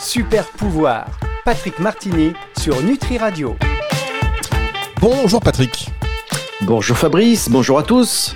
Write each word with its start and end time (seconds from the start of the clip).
Super 0.00 0.46
pouvoir. 0.46 1.06
Patrick 1.44 1.78
Martini 1.78 2.32
sur 2.58 2.82
Nutri 2.82 3.18
Radio. 3.18 3.54
Bonjour 4.98 5.40
Patrick. 5.42 5.90
Bonjour 6.62 6.96
Fabrice, 6.96 7.50
bonjour 7.50 7.78
à 7.78 7.82
tous. 7.82 8.34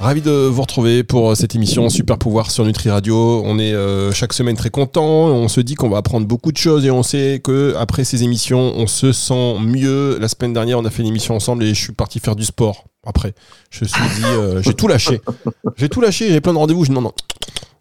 Ravi 0.00 0.22
de 0.22 0.30
vous 0.30 0.62
retrouver 0.62 1.04
pour 1.04 1.30
euh, 1.30 1.34
cette 1.34 1.54
émission 1.54 1.90
Super 1.90 2.18
Pouvoir 2.18 2.50
sur 2.50 2.64
Nutri 2.64 2.88
Radio. 2.88 3.42
On 3.44 3.58
est 3.58 3.74
euh, 3.74 4.12
chaque 4.12 4.32
semaine 4.32 4.56
très 4.56 4.70
content. 4.70 5.02
On 5.02 5.48
se 5.48 5.60
dit 5.60 5.74
qu'on 5.74 5.90
va 5.90 5.98
apprendre 5.98 6.26
beaucoup 6.26 6.52
de 6.52 6.56
choses 6.56 6.86
et 6.86 6.90
on 6.90 7.02
sait 7.02 7.38
que 7.44 7.74
après 7.78 8.04
ces 8.04 8.22
émissions, 8.22 8.72
on 8.74 8.86
se 8.86 9.12
sent 9.12 9.58
mieux. 9.60 10.16
La 10.18 10.28
semaine 10.28 10.54
dernière, 10.54 10.78
on 10.78 10.84
a 10.86 10.90
fait 10.90 11.02
une 11.02 11.08
émission 11.08 11.34
ensemble 11.34 11.64
et 11.64 11.74
je 11.74 11.80
suis 11.80 11.92
parti 11.92 12.18
faire 12.18 12.34
du 12.34 12.44
sport. 12.44 12.84
Après, 13.06 13.34
je 13.70 13.84
me 13.84 13.88
suis 13.88 14.02
dit, 14.16 14.24
euh, 14.24 14.62
j'ai 14.62 14.72
tout 14.72 14.88
lâché. 14.88 15.20
J'ai 15.76 15.90
tout 15.90 16.00
lâché. 16.00 16.30
J'ai 16.30 16.40
plein 16.40 16.54
de 16.54 16.58
rendez-vous. 16.58 16.84
Je 16.84 16.90
me 16.90 16.96
demande, 16.96 17.12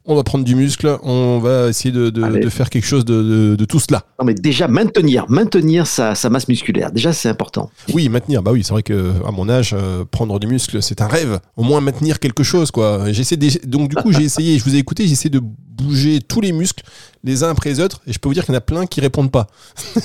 on 0.06 0.16
va 0.16 0.24
prendre 0.24 0.44
du 0.44 0.56
muscle, 0.56 0.98
on 1.04 1.40
va 1.40 1.70
essayer 1.70 1.92
de, 1.92 2.50
faire 2.50 2.70
quelque 2.70 2.86
chose 2.86 3.06
de, 3.06 3.66
tout 3.66 3.80
cela. 3.80 4.04
Non 4.20 4.26
mais 4.26 4.34
déjà 4.34 4.68
maintenir, 4.68 5.26
maintenir 5.30 5.88
sa, 5.88 6.14
masse 6.30 6.48
musculaire, 6.48 6.92
déjà 6.92 7.14
c'est 7.14 7.30
important. 7.30 7.70
Oui, 7.94 8.10
maintenir, 8.10 8.44
bah 8.44 8.52
oui, 8.52 8.64
c'est 8.64 8.74
vrai 8.74 8.84
que 8.84 9.14
à 9.26 9.32
mon 9.32 9.50
âge, 9.50 9.74
euh, 9.78 10.04
prendre 10.10 10.40
du 10.40 10.48
muscle, 10.48 10.82
c'est 10.82 11.02
un 11.02 11.08
rêve. 11.08 11.40
Au 11.56 11.64
moins 11.64 11.82
maintenir 11.82 12.20
quelque 12.20 12.44
chose, 12.44 12.72
quoi. 12.72 13.12
J'essaie 13.12 13.38
donc 13.66 13.90
du 13.90 13.96
coup 13.96 14.12
j'ai 14.14 14.24
essayé, 14.24 14.58
je 14.58 14.64
vous 14.64 14.76
ai 14.76 14.80
écouté, 14.80 15.08
j'essaie 15.08 15.30
de 15.30 15.42
bouger 15.84 16.22
tous 16.22 16.42
les 16.42 16.52
muscles 16.52 16.84
les 17.24 17.44
uns 17.44 17.50
après 17.50 17.70
les 17.70 17.80
autres, 17.80 18.02
et 18.06 18.12
je 18.12 18.20
peux 18.20 18.28
vous 18.28 18.34
dire 18.34 18.44
qu'il 18.44 18.54
y 18.54 18.56
en 18.56 18.58
a 18.58 18.62
plein 18.62 18.86
qui 18.86 19.00
répondent 19.00 19.32
pas 19.32 19.48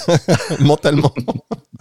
mentalement. 0.60 1.12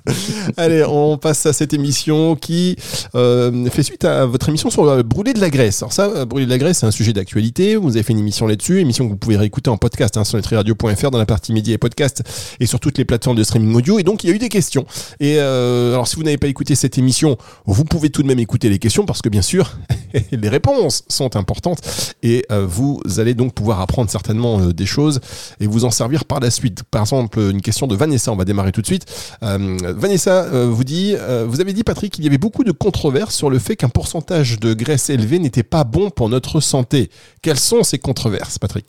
Allez, 0.58 0.84
on 0.88 1.18
passe 1.18 1.46
à 1.46 1.54
cette 1.54 1.74
émission 1.74 2.36
qui 2.36 2.76
euh, 3.16 3.70
fait 3.70 3.84
suite 3.84 4.06
à 4.06 4.26
votre 4.26 4.50
émission 4.50 4.70
sur 4.70 4.86
le 4.86 5.04
brûler 5.04 5.34
de 5.34 5.40
la 5.40 5.50
graisse. 5.50 5.82
Alors 5.82 5.94
ça, 5.94 6.26
brûler 6.26 6.46
de 6.46 6.52
la 6.52 6.58
graisse, 6.58 6.80
c'est 6.80 6.86
un 6.86 6.92
sujet 6.92 7.14
d'actualité. 7.14 7.76
Vous 7.76 7.92
avez 7.92 8.04
fait 8.04 8.14
une 8.14 8.20
émission 8.20 8.48
là-dessus, 8.48 8.80
émission 8.80 9.06
que 9.06 9.12
vous 9.12 9.18
pouvez 9.18 9.38
réécouter 9.38 9.70
en 9.70 9.78
podcast 9.78 10.18
hein, 10.18 10.24
sur 10.24 10.38
nutriradio.fr 10.38 11.12
dans 11.12 11.18
la 11.18 11.26
partie 11.26 11.54
médias 11.54 11.76
et 11.76 11.78
podcast 11.78 12.24
et 12.60 12.66
sur 12.66 12.80
toutes 12.80 12.98
les 12.98 13.06
plateformes 13.06 13.38
de 13.38 13.44
streaming 13.44 13.76
audio. 13.76 14.00
Et 14.00 14.04
donc, 14.04 14.24
il 14.24 14.30
y 14.30 14.34
a 14.34 14.36
eu 14.36 14.40
des 14.40 14.50
questions. 14.50 14.86
Et 15.20 15.36
euh, 15.40 15.94
alors, 15.94 16.08
si 16.08 16.16
vous 16.16 16.24
n'avez 16.24 16.38
pas 16.38 16.48
écouté 16.48 16.76
cette 16.76 16.98
émission, 16.98 17.38
vous 17.66 17.84
pouvez 17.84 18.10
tout 18.10 18.24
de 18.24 18.28
même 18.28 18.40
écouter 18.40 18.70
les 18.70 18.80
questions 18.80 19.06
parce 19.06 19.22
que 19.22 19.30
bien 19.30 19.42
sûr, 19.42 19.78
les 20.32 20.50
réponses 20.50 21.04
sont 21.10 21.36
importantes 21.36 21.82
et 22.24 22.46
euh, 22.52 22.66
vous 22.66 23.02
allez 23.18 23.34
donc 23.34 23.54
pouvoir 23.54 23.82
certainement 24.08 24.60
des 24.68 24.86
choses 24.86 25.20
et 25.60 25.68
vous 25.68 25.86
en 25.86 25.92
servir 25.92 26.26
par 26.26 26.40
la 26.40 26.52
suite. 26.52 26.84
Par 26.84 27.02
exemple, 27.02 27.40
une 27.40 27.62
question 27.62 27.88
de 27.88 27.96
Vanessa, 27.96 28.32
on 28.32 28.36
va 28.36 28.46
démarrer 28.46 28.72
tout 28.72 28.82
de 28.82 28.86
suite. 28.86 29.06
Vanessa 29.42 30.46
euh, 30.46 30.68
vous 30.68 30.84
dit, 30.84 31.16
euh, 31.18 31.46
vous 31.48 31.62
avez 31.62 31.74
dit 31.74 31.84
Patrick 31.84 32.14
qu'il 32.14 32.24
y 32.24 32.28
avait 32.28 32.38
beaucoup 32.38 32.64
de 32.64 32.72
controverses 32.72 33.36
sur 33.36 33.50
le 33.50 33.60
fait 33.60 33.76
qu'un 33.76 33.90
pourcentage 33.90 34.60
de 34.60 34.74
graisse 34.74 35.10
élevé 35.10 35.40
n'était 35.40 35.64
pas 35.64 35.84
bon 35.84 36.10
pour 36.10 36.30
notre 36.30 36.60
santé. 36.60 37.10
Quelles 37.42 37.60
sont 37.60 37.84
ces 37.84 38.00
controverses, 38.00 38.60
Patrick? 38.60 38.88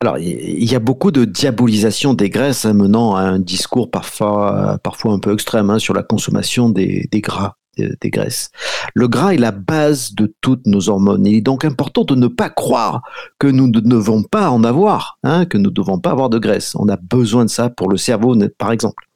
Alors, 0.00 0.18
il 0.18 0.70
y 0.70 0.74
a 0.74 0.78
beaucoup 0.78 1.10
de 1.10 1.24
diabolisation 1.24 2.12
des 2.12 2.28
graisses 2.28 2.66
hein, 2.66 2.74
menant 2.74 3.16
à 3.16 3.22
un 3.22 3.38
discours 3.38 3.90
parfois, 3.90 4.78
parfois 4.82 5.12
un 5.12 5.18
peu 5.18 5.32
extrême 5.32 5.70
hein, 5.70 5.78
sur 5.78 5.94
la 5.94 6.02
consommation 6.02 6.68
des, 6.68 7.08
gras 7.14 7.54
des 7.76 8.10
graisses. 8.10 8.50
Le 8.94 9.08
gras 9.08 9.34
est 9.34 9.38
la 9.38 9.52
base 9.52 10.14
de 10.14 10.32
toutes 10.40 10.66
nos 10.66 10.88
hormones. 10.88 11.26
Il 11.26 11.36
est 11.36 11.40
donc 11.40 11.64
important 11.64 12.04
de 12.04 12.14
ne 12.14 12.28
pas 12.28 12.50
croire 12.50 13.02
que 13.38 13.46
nous 13.46 13.66
ne 13.66 13.80
devons 13.80 14.22
pas 14.22 14.50
en 14.50 14.64
avoir, 14.64 15.18
hein, 15.22 15.44
que 15.46 15.58
nous 15.58 15.70
ne 15.70 15.74
devons 15.74 15.98
pas 15.98 16.10
avoir 16.10 16.30
de 16.30 16.38
graisse. 16.38 16.74
On 16.76 16.88
a 16.88 16.96
besoin 16.96 17.44
de 17.44 17.50
ça 17.50 17.70
pour 17.70 17.88
le 17.88 17.96
cerveau, 17.96 18.36
par 18.58 18.72
exemple. 18.72 19.06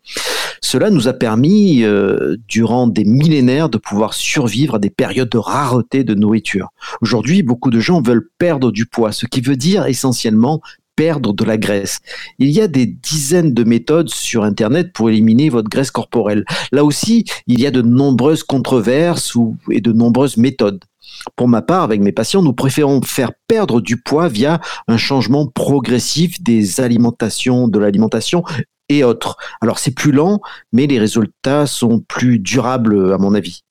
Cela 0.63 0.91
nous 0.91 1.09
a 1.09 1.13
permis, 1.13 1.83
euh, 1.85 2.37
durant 2.47 2.87
des 2.87 3.05
millénaires, 3.05 3.71
de 3.71 3.79
pouvoir 3.79 4.13
survivre 4.15 4.75
à 4.77 4.79
des 4.79 4.91
périodes 4.91 5.31
de 5.31 5.39
rareté 5.39 6.05
de 6.05 6.15
nourriture. 6.15 6.69
Aujourd'hui, 7.01 7.43
beaucoup 7.43 7.71
de 7.71 7.81
gens 7.81 8.03
veulent 8.03 8.29
perdre 8.39 8.71
du 8.71 8.87
poids, 8.87 9.13
ce 9.13 9.27
qui 9.27 9.41
veut 9.41 9.57
dire 9.57 9.87
essentiellement 9.87 10.61
perdre 11.01 11.33
de 11.33 11.45
la 11.45 11.57
graisse. 11.57 12.01
Il 12.39 12.51
y 12.51 12.61
a 12.61 12.69
des 12.69 12.85
dizaines 12.85 13.55
de 13.55 13.65
méthodes 13.65 14.11
sur 14.11 14.45
Internet 14.45 14.93
pour 14.93 15.09
éliminer 15.09 15.49
votre 15.49 15.71
graisse 15.71 15.91
corporelle. 15.91 16.45
Là 16.73 16.85
aussi, 16.85 17.25
il 17.47 17.59
y 17.59 17.67
a 17.67 17.71
de 17.71 17.81
nombreuses 17.81 18.43
controverses 18.43 19.33
et 19.71 19.81
de 19.81 19.93
nombreuses 19.93 20.37
méthodes. 20.37 20.85
Pour 21.37 21.49
ma 21.49 21.63
part, 21.63 21.85
avec 21.85 22.03
mes 22.03 22.13
patients, 22.13 22.43
nous 22.43 22.53
préférons 22.53 23.01
faire 23.01 23.33
perdre 23.49 23.81
du 23.81 23.97
poids 23.97 24.29
via 24.29 24.61
un 24.89 24.99
changement 24.99 25.47
progressif 25.47 26.43
des 26.43 26.83
alimentations, 26.83 27.67
de 27.67 27.79
l'alimentation 27.79 28.45
et 28.91 29.03
autres. 29.03 29.39
Alors 29.63 29.79
c'est 29.79 29.95
plus 29.95 30.13
lent, 30.13 30.43
mais 30.75 30.87
les 30.87 30.99
résultats 30.99 31.67
sont 31.67 32.01
plus 32.01 32.39
durables 32.39 33.15
à 33.15 33.17
mon 33.17 33.33
avis. 33.33 33.63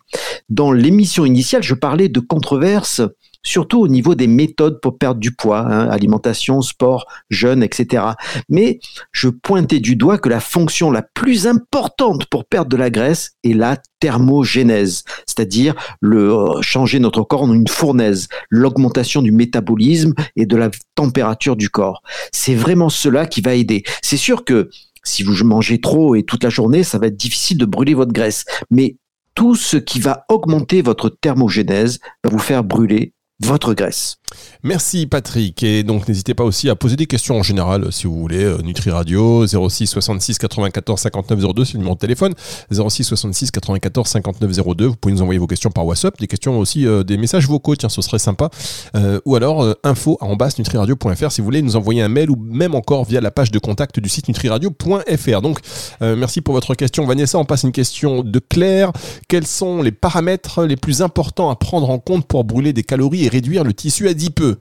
Dans 0.49 0.71
l'émission 0.71 1.25
initiale, 1.25 1.61
je 1.61 1.75
parlais 1.75 2.09
de 2.09 2.19
controverses, 2.19 3.01
surtout 3.43 3.79
au 3.79 3.87
niveau 3.87 4.15
des 4.15 4.27
méthodes 4.27 4.79
pour 4.81 4.97
perdre 4.97 5.19
du 5.19 5.31
poids, 5.31 5.59
hein, 5.59 5.89
alimentation, 5.89 6.61
sport, 6.61 7.05
jeûne, 7.29 7.63
etc. 7.63 8.03
Mais 8.49 8.79
je 9.11 9.29
pointais 9.29 9.79
du 9.79 9.95
doigt 9.95 10.17
que 10.17 10.29
la 10.29 10.39
fonction 10.39 10.91
la 10.91 11.01
plus 11.01 11.47
importante 11.47 12.25
pour 12.25 12.45
perdre 12.45 12.69
de 12.69 12.77
la 12.77 12.89
graisse 12.89 13.31
est 13.43 13.53
la 13.53 13.77
thermogénèse, 13.99 15.03
c'est-à-dire 15.25 15.75
le 16.01 16.33
euh, 16.33 16.61
changer 16.61 16.99
notre 16.99 17.23
corps 17.23 17.43
en 17.43 17.53
une 17.53 17.67
fournaise, 17.67 18.27
l'augmentation 18.49 19.21
du 19.21 19.31
métabolisme 19.31 20.13
et 20.35 20.45
de 20.45 20.55
la 20.55 20.69
température 20.95 21.55
du 21.55 21.69
corps. 21.69 22.01
C'est 22.31 22.55
vraiment 22.55 22.89
cela 22.89 23.25
qui 23.25 23.41
va 23.41 23.55
aider. 23.55 23.83
C'est 24.01 24.17
sûr 24.17 24.45
que 24.45 24.69
si 25.03 25.23
vous 25.23 25.43
mangez 25.43 25.79
trop 25.79 26.15
et 26.15 26.23
toute 26.23 26.43
la 26.43 26.49
journée, 26.49 26.83
ça 26.83 26.97
va 26.97 27.07
être 27.07 27.17
difficile 27.17 27.57
de 27.57 27.65
brûler 27.65 27.93
votre 27.93 28.11
graisse. 28.11 28.45
Mais 28.69 28.97
tout 29.33 29.55
ce 29.55 29.77
qui 29.77 29.99
va 29.99 30.25
augmenter 30.29 30.81
votre 30.81 31.09
thermogénèse 31.09 31.99
va 32.23 32.29
vous 32.29 32.39
faire 32.39 32.63
brûler 32.63 33.13
votre 33.39 33.73
graisse. 33.73 34.17
Merci 34.63 35.07
Patrick. 35.07 35.63
Et 35.63 35.83
donc 35.83 36.07
n'hésitez 36.07 36.33
pas 36.33 36.43
aussi 36.43 36.69
à 36.69 36.75
poser 36.75 36.95
des 36.95 37.05
questions 37.05 37.37
en 37.37 37.43
général 37.43 37.91
si 37.91 38.07
vous 38.07 38.19
voulez. 38.19 38.43
Euh, 38.43 38.61
Nutri 38.61 38.91
Radio 38.91 39.47
06 39.47 39.87
66 39.87 40.37
94 40.37 40.99
59 40.99 41.53
02, 41.53 41.65
c'est 41.65 41.73
le 41.73 41.79
numéro 41.79 41.95
de 41.95 41.99
téléphone. 41.99 42.33
06 42.71 43.03
66 43.03 43.51
94 43.51 44.07
59 44.07 44.75
02. 44.75 44.85
Vous 44.85 44.95
pouvez 44.95 45.13
nous 45.13 45.21
envoyer 45.21 45.39
vos 45.39 45.47
questions 45.47 45.71
par 45.71 45.85
WhatsApp, 45.85 46.19
des 46.19 46.27
questions 46.27 46.59
aussi, 46.59 46.85
euh, 46.85 47.03
des 47.03 47.17
messages 47.17 47.47
vocaux, 47.47 47.75
tiens, 47.75 47.89
ce 47.89 48.01
serait 48.01 48.19
sympa. 48.19 48.49
Euh, 48.95 49.19
ou 49.25 49.35
alors 49.35 49.65
info 49.83 50.19
nutriradio.fr 50.57 51.31
si 51.31 51.41
vous 51.41 51.45
voulez 51.45 51.61
nous 51.61 51.75
envoyer 51.75 52.01
un 52.01 52.09
mail 52.09 52.29
ou 52.29 52.35
même 52.35 52.75
encore 52.75 53.05
via 53.05 53.21
la 53.21 53.31
page 53.31 53.51
de 53.51 53.59
contact 53.59 53.99
du 53.99 54.09
site 54.09 54.27
nutriradio.fr. 54.27 55.41
Donc 55.41 55.59
merci 56.01 56.41
pour 56.41 56.53
votre 56.53 56.75
question 56.75 57.05
Vanessa. 57.05 57.37
On 57.37 57.45
passe 57.45 57.63
une 57.63 57.71
question 57.71 58.23
de 58.23 58.39
Claire. 58.39 58.91
Quels 59.27 59.47
sont 59.47 59.81
les 59.81 59.91
paramètres 59.91 60.65
les 60.65 60.75
plus 60.75 61.01
importants 61.01 61.49
à 61.49 61.55
prendre 61.55 61.89
en 61.89 61.99
compte 61.99 62.27
pour 62.27 62.43
brûler 62.43 62.73
des 62.73 62.83
calories 62.83 63.28
réduire 63.29 63.63
le 63.63 63.73
tissu 63.73 64.07
adipeux 64.07 64.59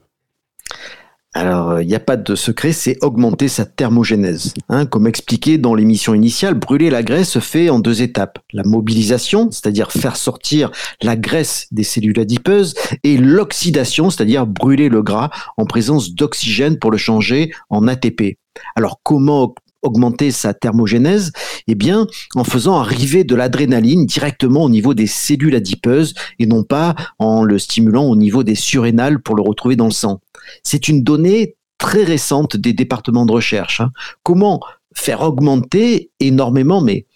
alors, 1.34 1.80
il 1.80 1.86
n'y 1.86 1.94
a 1.94 2.00
pas 2.00 2.16
de 2.16 2.34
secret, 2.34 2.72
c'est 2.72 2.96
augmenter 3.04 3.48
sa 3.48 3.66
thermogénèse. 3.66 4.54
Hein. 4.70 4.86
comme 4.86 5.06
expliqué 5.06 5.58
dans 5.58 5.74
l'émission 5.74 6.14
initiale, 6.14 6.54
brûler 6.54 6.90
la 6.90 7.02
graisse 7.02 7.28
se 7.28 7.38
fait 7.38 7.68
en 7.70 7.78
deux 7.78 8.02
étapes. 8.02 8.38
La 8.52 8.64
mobilisation, 8.64 9.50
c'est-à-dire 9.50 9.92
faire 9.92 10.16
sortir 10.16 10.72
la 11.02 11.16
graisse 11.16 11.68
des 11.70 11.84
cellules 11.84 12.18
adipeuses, 12.18 12.74
et 13.04 13.18
l'oxydation, 13.18 14.10
c'est-à-dire 14.10 14.46
brûler 14.46 14.88
le 14.88 15.02
gras 15.02 15.30
en 15.58 15.66
présence 15.66 16.14
d'oxygène 16.14 16.78
pour 16.78 16.90
le 16.90 16.98
changer 16.98 17.52
en 17.68 17.86
ATP. 17.86 18.38
Alors, 18.74 19.00
comment 19.02 19.54
augmenter 19.82 20.30
sa 20.30 20.54
thermogénèse 20.54 21.32
Eh 21.66 21.74
bien, 21.74 22.06
en 22.34 22.44
faisant 22.44 22.78
arriver 22.78 23.24
de 23.24 23.34
l'adrénaline 23.34 24.06
directement 24.06 24.64
au 24.64 24.70
niveau 24.70 24.94
des 24.94 25.06
cellules 25.06 25.54
adipeuses 25.54 26.14
et 26.38 26.46
non 26.46 26.64
pas 26.64 26.94
en 27.18 27.42
le 27.42 27.58
stimulant 27.58 28.04
au 28.04 28.16
niveau 28.16 28.42
des 28.42 28.54
surrénales 28.54 29.20
pour 29.20 29.36
le 29.36 29.42
retrouver 29.42 29.76
dans 29.76 29.86
le 29.86 29.92
sang. 29.92 30.20
C'est 30.62 30.88
une 30.88 31.02
donnée 31.02 31.56
très 31.78 32.04
récente 32.04 32.56
des 32.56 32.72
départements 32.72 33.26
de 33.26 33.32
recherche. 33.32 33.80
Hein. 33.80 33.92
Comment 34.22 34.60
faire 34.94 35.22
augmenter 35.22 36.10
énormément, 36.18 36.80
mais 36.80 37.06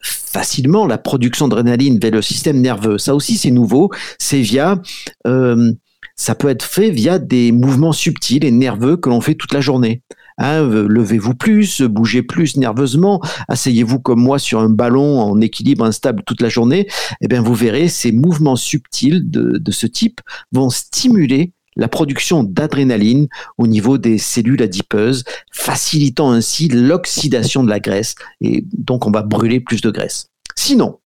facilement, 0.00 0.86
la 0.86 0.98
production 0.98 1.48
d'adrénaline 1.48 1.98
vers 1.98 2.12
le 2.12 2.22
système 2.22 2.60
nerveux 2.60 2.98
Ça 2.98 3.14
aussi, 3.14 3.36
c'est 3.36 3.50
nouveau. 3.50 3.90
C'est 4.18 4.40
via... 4.40 4.80
Euh, 5.26 5.72
ça 6.20 6.34
peut 6.34 6.48
être 6.48 6.64
fait 6.64 6.90
via 6.90 7.20
des 7.20 7.52
mouvements 7.52 7.92
subtils 7.92 8.44
et 8.44 8.50
nerveux 8.50 8.96
que 8.96 9.08
l'on 9.08 9.20
fait 9.20 9.36
toute 9.36 9.54
la 9.54 9.60
journée. 9.60 10.02
Hein, 10.38 10.62
levez-vous 10.62 11.34
plus, 11.34 11.82
bougez 11.82 12.22
plus 12.22 12.56
nerveusement, 12.56 13.20
asseyez-vous 13.48 13.98
comme 13.98 14.20
moi 14.20 14.38
sur 14.38 14.60
un 14.60 14.70
ballon 14.70 15.20
en 15.20 15.40
équilibre 15.40 15.84
instable 15.84 16.22
toute 16.24 16.40
la 16.40 16.48
journée, 16.48 16.86
eh 17.20 17.28
bien 17.28 17.42
vous 17.42 17.54
verrez 17.54 17.88
ces 17.88 18.12
mouvements 18.12 18.56
subtils 18.56 19.28
de, 19.28 19.58
de 19.58 19.72
ce 19.72 19.86
type 19.86 20.20
vont 20.52 20.70
stimuler 20.70 21.52
la 21.78 21.88
production 21.88 22.42
d'adrénaline 22.42 23.28
au 23.56 23.66
niveau 23.66 23.98
des 23.98 24.18
cellules 24.18 24.62
adipeuses, 24.62 25.24
facilitant 25.52 26.32
ainsi 26.32 26.68
l'oxydation 26.68 27.62
de 27.64 27.70
la 27.70 27.80
graisse 27.80 28.14
et 28.40 28.64
donc 28.76 29.06
on 29.06 29.10
va 29.10 29.22
brûler 29.22 29.60
plus 29.60 29.80
de 29.80 29.90
graisse. 29.90 30.28
Sinon, 30.56 30.98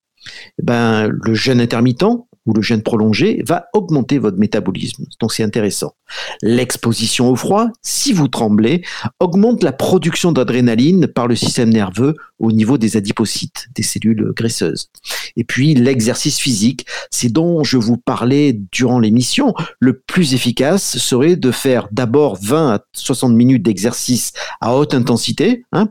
eh 0.59 0.63
ben, 0.63 1.09
le 1.09 1.35
jeûne 1.35 1.61
intermittent, 1.61 2.05
ou 2.47 2.53
le 2.53 2.63
jeûne 2.63 2.83
prolongé 2.83 3.43
va 3.47 3.67
augmenter 3.73 4.19
votre 4.19 4.39
métabolisme. 4.39 5.05
Donc 5.21 5.33
c'est 5.33 5.43
intéressant. 5.43 5.95
L'exposition 6.43 7.31
au 7.31 7.37
froid, 7.37 7.69
si 7.83 8.13
vous 8.13 8.29
tremblez, 8.29 8.83
augmente 9.21 9.63
la 9.63 9.73
production 9.73 10.33
d'adrénaline 10.33 11.07
par 11.07 11.27
le 11.27 11.37
système 11.37 11.71
nerveux 11.71 12.17
au 12.39 12.53
niveau 12.53 12.79
des 12.79 12.97
adipocytes, 12.97 13.69
des 13.75 13.83
cellules 13.83 14.33
graisseuses. 14.35 14.91
Et 15.37 15.45
puis 15.45 15.75
l'exercice 15.75 16.39
physique, 16.39 16.87
c'est 17.11 17.33
dont 17.33 17.63
je 17.63 17.77
vous 17.77 17.97
parlais 17.97 18.59
durant 18.73 18.99
l'émission, 18.99 19.55
le 19.79 19.99
plus 19.99 20.35
efficace 20.35 20.99
serait 20.99 21.37
de 21.37 21.51
faire 21.51 21.89
d'abord 21.93 22.39
20 22.43 22.75
à 22.75 22.81
60 22.93 23.33
minutes 23.33 23.63
d'exercice 23.63 24.33
à 24.61 24.75
haute 24.75 24.95
intensité, 24.95 25.65
hein, 25.73 25.89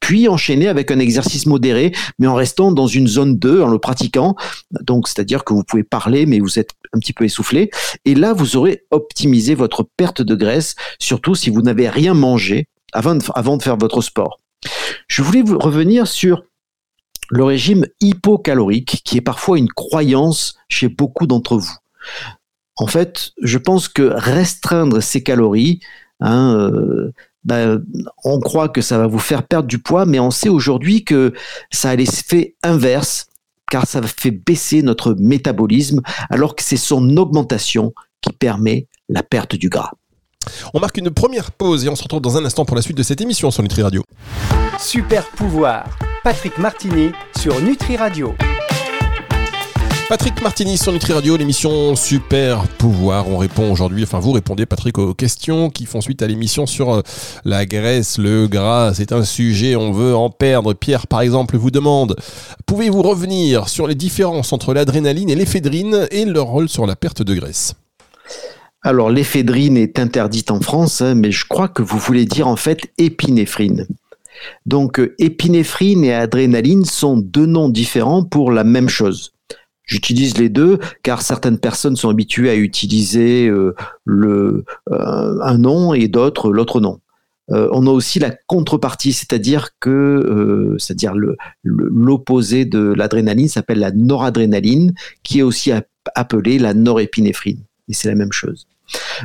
puis 0.00 0.28
enchaîner 0.28 0.68
avec 0.68 0.90
un 0.90 0.98
exercice 0.98 1.46
modéré, 1.46 1.92
mais 2.18 2.26
en 2.26 2.34
restant 2.34 2.72
dans 2.72 2.86
une 2.86 3.06
zone 3.06 3.38
2, 3.38 3.62
en 3.62 3.68
le 3.68 3.78
pratiquant. 3.78 4.34
Donc 4.80 5.08
c'est-à-dire 5.08 5.44
que 5.44 5.52
vous 5.52 5.64
parler, 5.82 6.26
mais 6.26 6.40
vous 6.40 6.58
êtes 6.58 6.70
un 6.92 6.98
petit 6.98 7.12
peu 7.12 7.24
essoufflé. 7.24 7.70
Et 8.04 8.14
là, 8.14 8.32
vous 8.32 8.56
aurez 8.56 8.84
optimisé 8.90 9.54
votre 9.54 9.82
perte 9.96 10.22
de 10.22 10.34
graisse, 10.34 10.76
surtout 10.98 11.34
si 11.34 11.50
vous 11.50 11.62
n'avez 11.62 11.88
rien 11.88 12.14
mangé 12.14 12.68
avant 12.92 13.14
de, 13.16 13.24
avant 13.34 13.56
de 13.56 13.62
faire 13.62 13.76
votre 13.76 14.00
sport. 14.00 14.40
Je 15.08 15.22
voulais 15.22 15.42
vous 15.42 15.58
revenir 15.58 16.06
sur 16.06 16.44
le 17.30 17.44
régime 17.44 17.86
hypocalorique, 18.00 19.02
qui 19.04 19.16
est 19.16 19.22
parfois 19.22 19.58
une 19.58 19.70
croyance 19.70 20.56
chez 20.68 20.88
beaucoup 20.88 21.26
d'entre 21.26 21.56
vous. 21.56 21.76
En 22.76 22.86
fait, 22.86 23.32
je 23.42 23.58
pense 23.58 23.88
que 23.88 24.02
restreindre 24.02 25.02
ses 25.02 25.22
calories, 25.22 25.80
hein, 26.20 26.54
euh, 26.56 27.12
ben, 27.44 27.84
on 28.24 28.40
croit 28.40 28.68
que 28.68 28.80
ça 28.80 28.98
va 28.98 29.06
vous 29.06 29.18
faire 29.18 29.46
perdre 29.46 29.68
du 29.68 29.78
poids, 29.78 30.06
mais 30.06 30.18
on 30.18 30.30
sait 30.30 30.48
aujourd'hui 30.48 31.04
que 31.04 31.32
ça 31.70 31.90
a 31.90 31.96
l'effet 31.96 32.56
inverse 32.62 33.26
car 33.74 33.88
ça 33.88 34.00
fait 34.02 34.30
baisser 34.30 34.82
notre 34.82 35.16
métabolisme, 35.18 36.00
alors 36.30 36.54
que 36.54 36.62
c'est 36.62 36.76
son 36.76 37.16
augmentation 37.16 37.92
qui 38.20 38.30
permet 38.30 38.86
la 39.08 39.24
perte 39.24 39.56
du 39.56 39.68
gras. 39.68 39.90
On 40.74 40.78
marque 40.78 40.96
une 40.96 41.10
première 41.10 41.50
pause 41.50 41.84
et 41.84 41.88
on 41.88 41.96
se 41.96 42.04
retrouve 42.04 42.20
dans 42.20 42.36
un 42.36 42.44
instant 42.44 42.64
pour 42.64 42.76
la 42.76 42.82
suite 42.82 42.96
de 42.96 43.02
cette 43.02 43.20
émission 43.20 43.50
sur 43.50 43.64
Nutri 43.64 43.82
Radio. 43.82 44.04
Super 44.78 45.28
pouvoir, 45.30 45.98
Patrick 46.22 46.56
Martini 46.58 47.10
sur 47.36 47.60
Nutri 47.60 47.96
Radio. 47.96 48.36
Patrick 50.06 50.42
Martini 50.42 50.76
sur 50.76 50.92
Nutri 50.92 51.14
Radio, 51.14 51.36
l'émission 51.36 51.96
Super 51.96 52.68
Pouvoir. 52.68 53.26
On 53.28 53.38
répond 53.38 53.72
aujourd'hui, 53.72 54.04
enfin 54.04 54.18
vous 54.18 54.32
répondez 54.32 54.66
Patrick 54.66 54.98
aux 54.98 55.14
questions 55.14 55.70
qui 55.70 55.86
font 55.86 56.02
suite 56.02 56.20
à 56.20 56.26
l'émission 56.26 56.66
sur 56.66 56.92
euh, 56.92 57.02
la 57.46 57.64
graisse, 57.64 58.18
le 58.18 58.46
gras. 58.46 58.92
C'est 58.92 59.12
un 59.12 59.24
sujet, 59.24 59.76
on 59.76 59.92
veut 59.92 60.14
en 60.14 60.28
perdre. 60.28 60.74
Pierre 60.74 61.06
par 61.06 61.22
exemple 61.22 61.56
vous 61.56 61.70
demande, 61.70 62.16
pouvez-vous 62.66 63.00
revenir 63.00 63.70
sur 63.70 63.86
les 63.86 63.94
différences 63.94 64.52
entre 64.52 64.74
l'adrénaline 64.74 65.30
et 65.30 65.34
l'éphédrine 65.34 66.06
et 66.10 66.26
leur 66.26 66.46
rôle 66.46 66.68
sur 66.68 66.86
la 66.86 66.96
perte 66.96 67.22
de 67.22 67.34
graisse? 67.34 67.74
Alors 68.82 69.08
l'éphédrine 69.08 69.78
est 69.78 69.98
interdite 69.98 70.50
en 70.50 70.60
France, 70.60 71.00
hein, 71.00 71.14
mais 71.14 71.32
je 71.32 71.46
crois 71.48 71.68
que 71.68 71.82
vous 71.82 71.98
voulez 71.98 72.26
dire 72.26 72.46
en 72.46 72.56
fait 72.56 72.80
épinéphrine. 72.98 73.86
Donc 74.66 75.00
euh, 75.00 75.14
épinéphrine 75.18 76.04
et 76.04 76.12
adrénaline 76.12 76.84
sont 76.84 77.16
deux 77.16 77.46
noms 77.46 77.70
différents 77.70 78.22
pour 78.22 78.52
la 78.52 78.64
même 78.64 78.90
chose. 78.90 79.33
J'utilise 79.86 80.38
les 80.38 80.48
deux 80.48 80.78
car 81.02 81.22
certaines 81.22 81.58
personnes 81.58 81.96
sont 81.96 82.08
habituées 82.08 82.50
à 82.50 82.56
utiliser 82.56 83.48
euh, 83.48 83.74
euh, 84.08 84.62
un 84.88 85.58
nom 85.58 85.92
et 85.94 86.08
d'autres 86.08 86.50
l'autre 86.50 86.80
nom. 86.80 87.00
Euh, 87.50 87.68
on 87.72 87.86
a 87.86 87.90
aussi 87.90 88.18
la 88.18 88.30
contrepartie, 88.30 89.12
c'est-à-dire 89.12 89.70
que, 89.78 90.76
c'est-à-dire 90.78 91.12
l'opposé 91.62 92.64
de 92.64 92.94
l'adrénaline 92.96 93.48
s'appelle 93.48 93.80
la 93.80 93.90
noradrénaline, 93.90 94.94
qui 95.22 95.40
est 95.40 95.42
aussi 95.42 95.70
appelée 96.14 96.58
la 96.58 96.72
norépinéphrine. 96.72 97.60
Et 97.88 97.92
c'est 97.92 98.08
la 98.08 98.14
même 98.14 98.32
chose. 98.32 98.66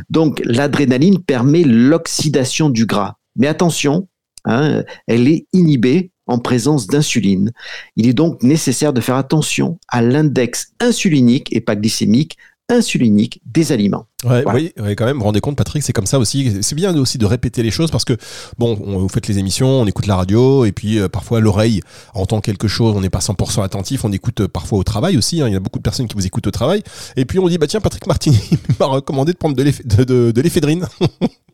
Donc 0.09 0.41
l'adrénaline 0.43 1.19
permet 1.19 1.63
l'oxydation 1.63 2.69
du 2.69 2.85
gras. 2.85 3.15
Mais 3.37 3.47
attention, 3.47 4.09
hein, 4.43 4.83
elle 5.07 5.29
est 5.29 5.47
inhibée 5.53 6.11
en 6.29 6.39
présence 6.39 6.87
d'insuline. 6.87 7.51
Il 7.95 8.07
est 8.07 8.13
donc 8.13 8.43
nécessaire 8.43 8.93
de 8.93 9.01
faire 9.01 9.15
attention 9.15 9.79
à 9.87 10.01
l'index 10.01 10.73
insulinique 10.79 11.49
et 11.51 11.61
pas 11.61 11.75
glycémique 11.75 12.37
insulinique 12.69 13.41
des 13.45 13.71
aliments. 13.71 14.05
Oui, 14.23 14.71
quand 14.95 15.05
même, 15.05 15.15
vous 15.15 15.21
vous 15.21 15.25
rendez 15.25 15.41
compte, 15.41 15.55
Patrick, 15.55 15.81
c'est 15.81 15.93
comme 15.93 16.05
ça 16.05 16.19
aussi. 16.19 16.61
C'est 16.61 16.75
bien 16.75 16.95
aussi 16.95 17.17
de 17.17 17.25
répéter 17.25 17.63
les 17.63 17.71
choses 17.71 17.89
parce 17.89 18.05
que, 18.05 18.15
bon, 18.59 18.75
vous 18.75 19.09
faites 19.09 19.27
les 19.27 19.39
émissions, 19.39 19.67
on 19.67 19.87
écoute 19.87 20.05
la 20.05 20.15
radio, 20.15 20.65
et 20.65 20.71
puis 20.71 20.99
euh, 20.99 21.09
parfois 21.09 21.39
l'oreille 21.39 21.81
entend 22.13 22.41
quelque 22.41 22.67
chose, 22.67 22.93
on 22.95 23.01
n'est 23.01 23.09
pas 23.09 23.19
100% 23.19 23.63
attentif, 23.63 24.05
on 24.05 24.11
écoute 24.11 24.41
euh, 24.41 24.47
parfois 24.47 24.77
au 24.77 24.83
travail 24.83 25.17
aussi. 25.17 25.41
Hein. 25.41 25.47
il 25.47 25.53
y 25.53 25.55
a 25.55 25.59
beaucoup 25.59 25.79
de 25.79 25.83
personnes 25.83 26.07
qui 26.07 26.15
vous 26.15 26.27
écoutent 26.27 26.47
au 26.47 26.51
travail. 26.51 26.83
Et 27.15 27.25
puis 27.25 27.39
on 27.39 27.47
dit, 27.47 27.57
bah 27.57 27.65
tiens, 27.67 27.81
Patrick 27.81 28.05
Martini 28.05 28.39
m'a 28.79 28.85
recommandé 28.85 29.33
de 29.33 29.37
prendre 29.37 29.55
de 29.55 30.41
l'éphédrine. 30.41 30.85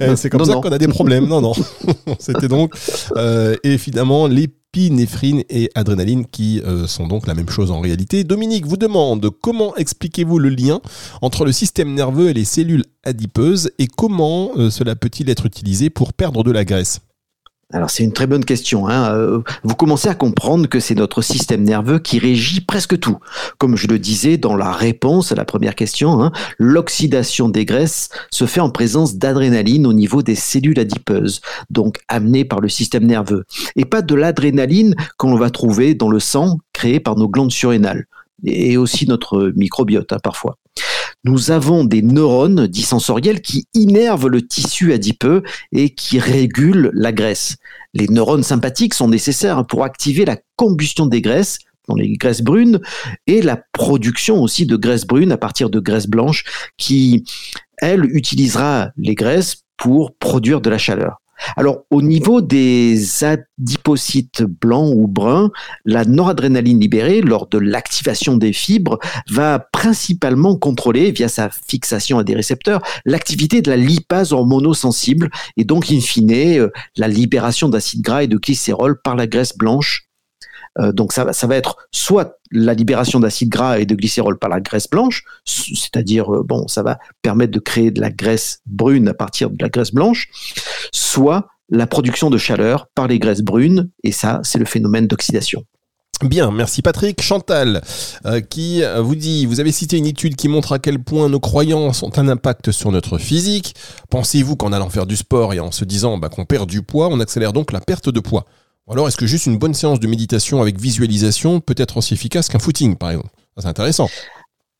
Eh, 0.00 0.16
c'est 0.16 0.30
comme 0.30 0.44
ça 0.44 0.54
qu'on 0.54 0.72
a 0.72 0.78
des 0.78 0.88
problèmes. 0.88 1.26
Non, 1.26 1.40
non. 1.40 1.52
C'était 2.18 2.48
donc 2.48 2.74
euh, 3.16 3.56
évidemment 3.62 4.26
l'épinéphrine 4.26 5.42
et 5.48 5.70
adrénaline 5.74 6.26
qui 6.26 6.60
euh, 6.60 6.86
sont 6.86 7.06
donc 7.06 7.26
la 7.26 7.34
même 7.34 7.48
chose 7.48 7.70
en 7.70 7.80
réalité. 7.80 8.24
Dominique 8.24 8.66
vous 8.66 8.76
demande 8.76 9.30
comment 9.42 9.76
expliquez-vous 9.76 10.38
le 10.38 10.48
lien 10.48 10.80
entre 11.22 11.44
le 11.44 11.52
système 11.52 11.94
nerveux 11.94 12.30
et 12.30 12.34
les 12.34 12.44
cellules 12.44 12.84
adipeuses 13.04 13.70
et 13.78 13.86
comment 13.86 14.50
euh, 14.56 14.70
cela 14.70 14.96
peut-il 14.96 15.30
être 15.30 15.46
utilisé 15.46 15.90
pour 15.90 16.12
perdre 16.12 16.42
de 16.42 16.50
la 16.50 16.64
graisse? 16.64 17.00
Alors 17.72 17.90
c'est 17.90 18.04
une 18.04 18.12
très 18.12 18.28
bonne 18.28 18.44
question. 18.44 18.88
Hein. 18.88 19.12
Euh, 19.12 19.40
vous 19.64 19.74
commencez 19.74 20.08
à 20.08 20.14
comprendre 20.14 20.68
que 20.68 20.78
c'est 20.78 20.94
notre 20.94 21.20
système 21.20 21.64
nerveux 21.64 21.98
qui 21.98 22.20
régit 22.20 22.60
presque 22.60 22.98
tout. 22.98 23.18
Comme 23.58 23.76
je 23.76 23.88
le 23.88 23.98
disais 23.98 24.36
dans 24.36 24.56
la 24.56 24.70
réponse 24.70 25.32
à 25.32 25.34
la 25.34 25.44
première 25.44 25.74
question, 25.74 26.22
hein, 26.22 26.30
l'oxydation 26.58 27.48
des 27.48 27.64
graisses 27.64 28.10
se 28.30 28.46
fait 28.46 28.60
en 28.60 28.70
présence 28.70 29.16
d'adrénaline 29.16 29.86
au 29.86 29.92
niveau 29.92 30.22
des 30.22 30.36
cellules 30.36 30.78
adipeuses, 30.78 31.40
donc 31.68 31.98
amenées 32.06 32.44
par 32.44 32.60
le 32.60 32.68
système 32.68 33.04
nerveux, 33.04 33.44
et 33.74 33.84
pas 33.84 34.02
de 34.02 34.14
l'adrénaline 34.14 34.94
qu'on 35.16 35.34
va 35.34 35.50
trouver 35.50 35.94
dans 35.94 36.08
le 36.08 36.20
sang 36.20 36.58
créé 36.72 37.00
par 37.00 37.16
nos 37.16 37.28
glandes 37.28 37.52
surrénales 37.52 38.06
et 38.44 38.76
aussi 38.76 39.08
notre 39.08 39.52
microbiote 39.56 40.12
hein, 40.12 40.18
parfois 40.22 40.58
nous 41.26 41.50
avons 41.50 41.82
des 41.82 42.02
neurones 42.02 42.68
dits 42.68 42.82
sensoriels 42.82 43.42
qui 43.42 43.66
innervent 43.74 44.28
le 44.28 44.46
tissu 44.46 44.92
adipeux 44.92 45.42
et 45.72 45.90
qui 45.90 46.20
régulent 46.20 46.90
la 46.94 47.10
graisse. 47.10 47.56
Les 47.94 48.06
neurones 48.06 48.44
sympathiques 48.44 48.94
sont 48.94 49.08
nécessaires 49.08 49.66
pour 49.66 49.82
activer 49.82 50.24
la 50.24 50.36
combustion 50.54 51.06
des 51.06 51.20
graisses 51.20 51.58
dans 51.88 51.96
les 51.96 52.12
graisses 52.16 52.42
brunes 52.42 52.80
et 53.26 53.42
la 53.42 53.60
production 53.72 54.40
aussi 54.40 54.66
de 54.66 54.76
graisses 54.76 55.04
brunes 55.04 55.32
à 55.32 55.36
partir 55.36 55.68
de 55.68 55.80
graisses 55.80 56.06
blanches 56.06 56.44
qui, 56.76 57.24
elle, 57.78 58.04
utilisera 58.04 58.90
les 58.96 59.16
graisses 59.16 59.64
pour 59.76 60.14
produire 60.16 60.60
de 60.60 60.70
la 60.70 60.78
chaleur. 60.78 61.20
Alors, 61.56 61.84
au 61.90 62.02
niveau 62.02 62.40
des 62.40 63.24
adipocytes 63.24 64.42
blancs 64.42 64.92
ou 64.94 65.06
bruns, 65.06 65.50
la 65.84 66.04
noradrénaline 66.04 66.80
libérée 66.80 67.20
lors 67.20 67.46
de 67.48 67.58
l'activation 67.58 68.36
des 68.36 68.52
fibres 68.52 68.98
va 69.30 69.58
principalement 69.58 70.56
contrôler, 70.56 71.10
via 71.12 71.28
sa 71.28 71.50
fixation 71.50 72.18
à 72.18 72.24
des 72.24 72.34
récepteurs, 72.34 72.80
l'activité 73.04 73.62
de 73.62 73.70
la 73.70 73.76
lipase 73.76 74.32
hormonosensible 74.32 75.30
et 75.56 75.64
donc, 75.64 75.90
in 75.90 76.00
fine, 76.00 76.32
euh, 76.32 76.70
la 76.96 77.08
libération 77.08 77.68
d'acides 77.68 78.02
gras 78.02 78.22
et 78.22 78.26
de 78.26 78.36
glycérol 78.36 79.00
par 79.00 79.16
la 79.16 79.26
graisse 79.26 79.56
blanche 79.56 80.05
euh, 80.78 80.92
donc 80.92 81.12
ça, 81.12 81.32
ça, 81.32 81.46
va 81.46 81.56
être 81.56 81.76
soit 81.90 82.38
la 82.52 82.74
libération 82.74 83.20
d'acides 83.20 83.48
gras 83.48 83.78
et 83.78 83.86
de 83.86 83.94
glycérol 83.94 84.38
par 84.38 84.50
la 84.50 84.60
graisse 84.60 84.88
blanche, 84.88 85.24
c'est-à-dire 85.44 86.34
euh, 86.34 86.42
bon, 86.42 86.68
ça 86.68 86.82
va 86.82 86.98
permettre 87.22 87.52
de 87.52 87.60
créer 87.60 87.90
de 87.90 88.00
la 88.00 88.10
graisse 88.10 88.60
brune 88.66 89.08
à 89.08 89.14
partir 89.14 89.50
de 89.50 89.56
la 89.60 89.68
graisse 89.68 89.92
blanche, 89.92 90.28
soit 90.92 91.48
la 91.68 91.86
production 91.86 92.30
de 92.30 92.38
chaleur 92.38 92.88
par 92.94 93.08
les 93.08 93.18
graisses 93.18 93.42
brunes, 93.42 93.90
et 94.04 94.12
ça, 94.12 94.40
c'est 94.44 94.58
le 94.58 94.64
phénomène 94.64 95.06
d'oxydation. 95.06 95.64
Bien, 96.22 96.50
merci 96.50 96.80
Patrick. 96.80 97.20
Chantal, 97.20 97.82
euh, 98.24 98.40
qui 98.40 98.82
vous 99.00 99.16
dit, 99.16 99.44
vous 99.44 99.60
avez 99.60 99.70
cité 99.70 99.98
une 99.98 100.06
étude 100.06 100.34
qui 100.34 100.48
montre 100.48 100.72
à 100.72 100.78
quel 100.78 100.98
point 100.98 101.28
nos 101.28 101.40
croyances 101.40 102.02
ont 102.02 102.12
un 102.16 102.28
impact 102.28 102.70
sur 102.70 102.90
notre 102.90 103.18
physique. 103.18 103.74
Pensez-vous 104.08 104.56
qu'en 104.56 104.72
allant 104.72 104.88
faire 104.88 105.04
du 105.04 105.16
sport 105.16 105.52
et 105.52 105.60
en 105.60 105.72
se 105.72 105.84
disant 105.84 106.16
bah, 106.16 106.30
qu'on 106.30 106.46
perd 106.46 106.70
du 106.70 106.80
poids, 106.80 107.08
on 107.10 107.20
accélère 107.20 107.52
donc 107.52 107.70
la 107.70 107.80
perte 107.80 108.08
de 108.08 108.20
poids? 108.20 108.46
Alors, 108.88 109.08
est-ce 109.08 109.16
que 109.16 109.26
juste 109.26 109.46
une 109.46 109.58
bonne 109.58 109.74
séance 109.74 109.98
de 109.98 110.06
méditation 110.06 110.62
avec 110.62 110.80
visualisation 110.80 111.60
peut 111.60 111.74
être 111.76 111.96
aussi 111.96 112.14
efficace 112.14 112.48
qu'un 112.48 112.58
footing, 112.58 112.96
par 112.96 113.10
exemple? 113.10 113.28
C'est 113.58 113.66
intéressant. 113.66 114.08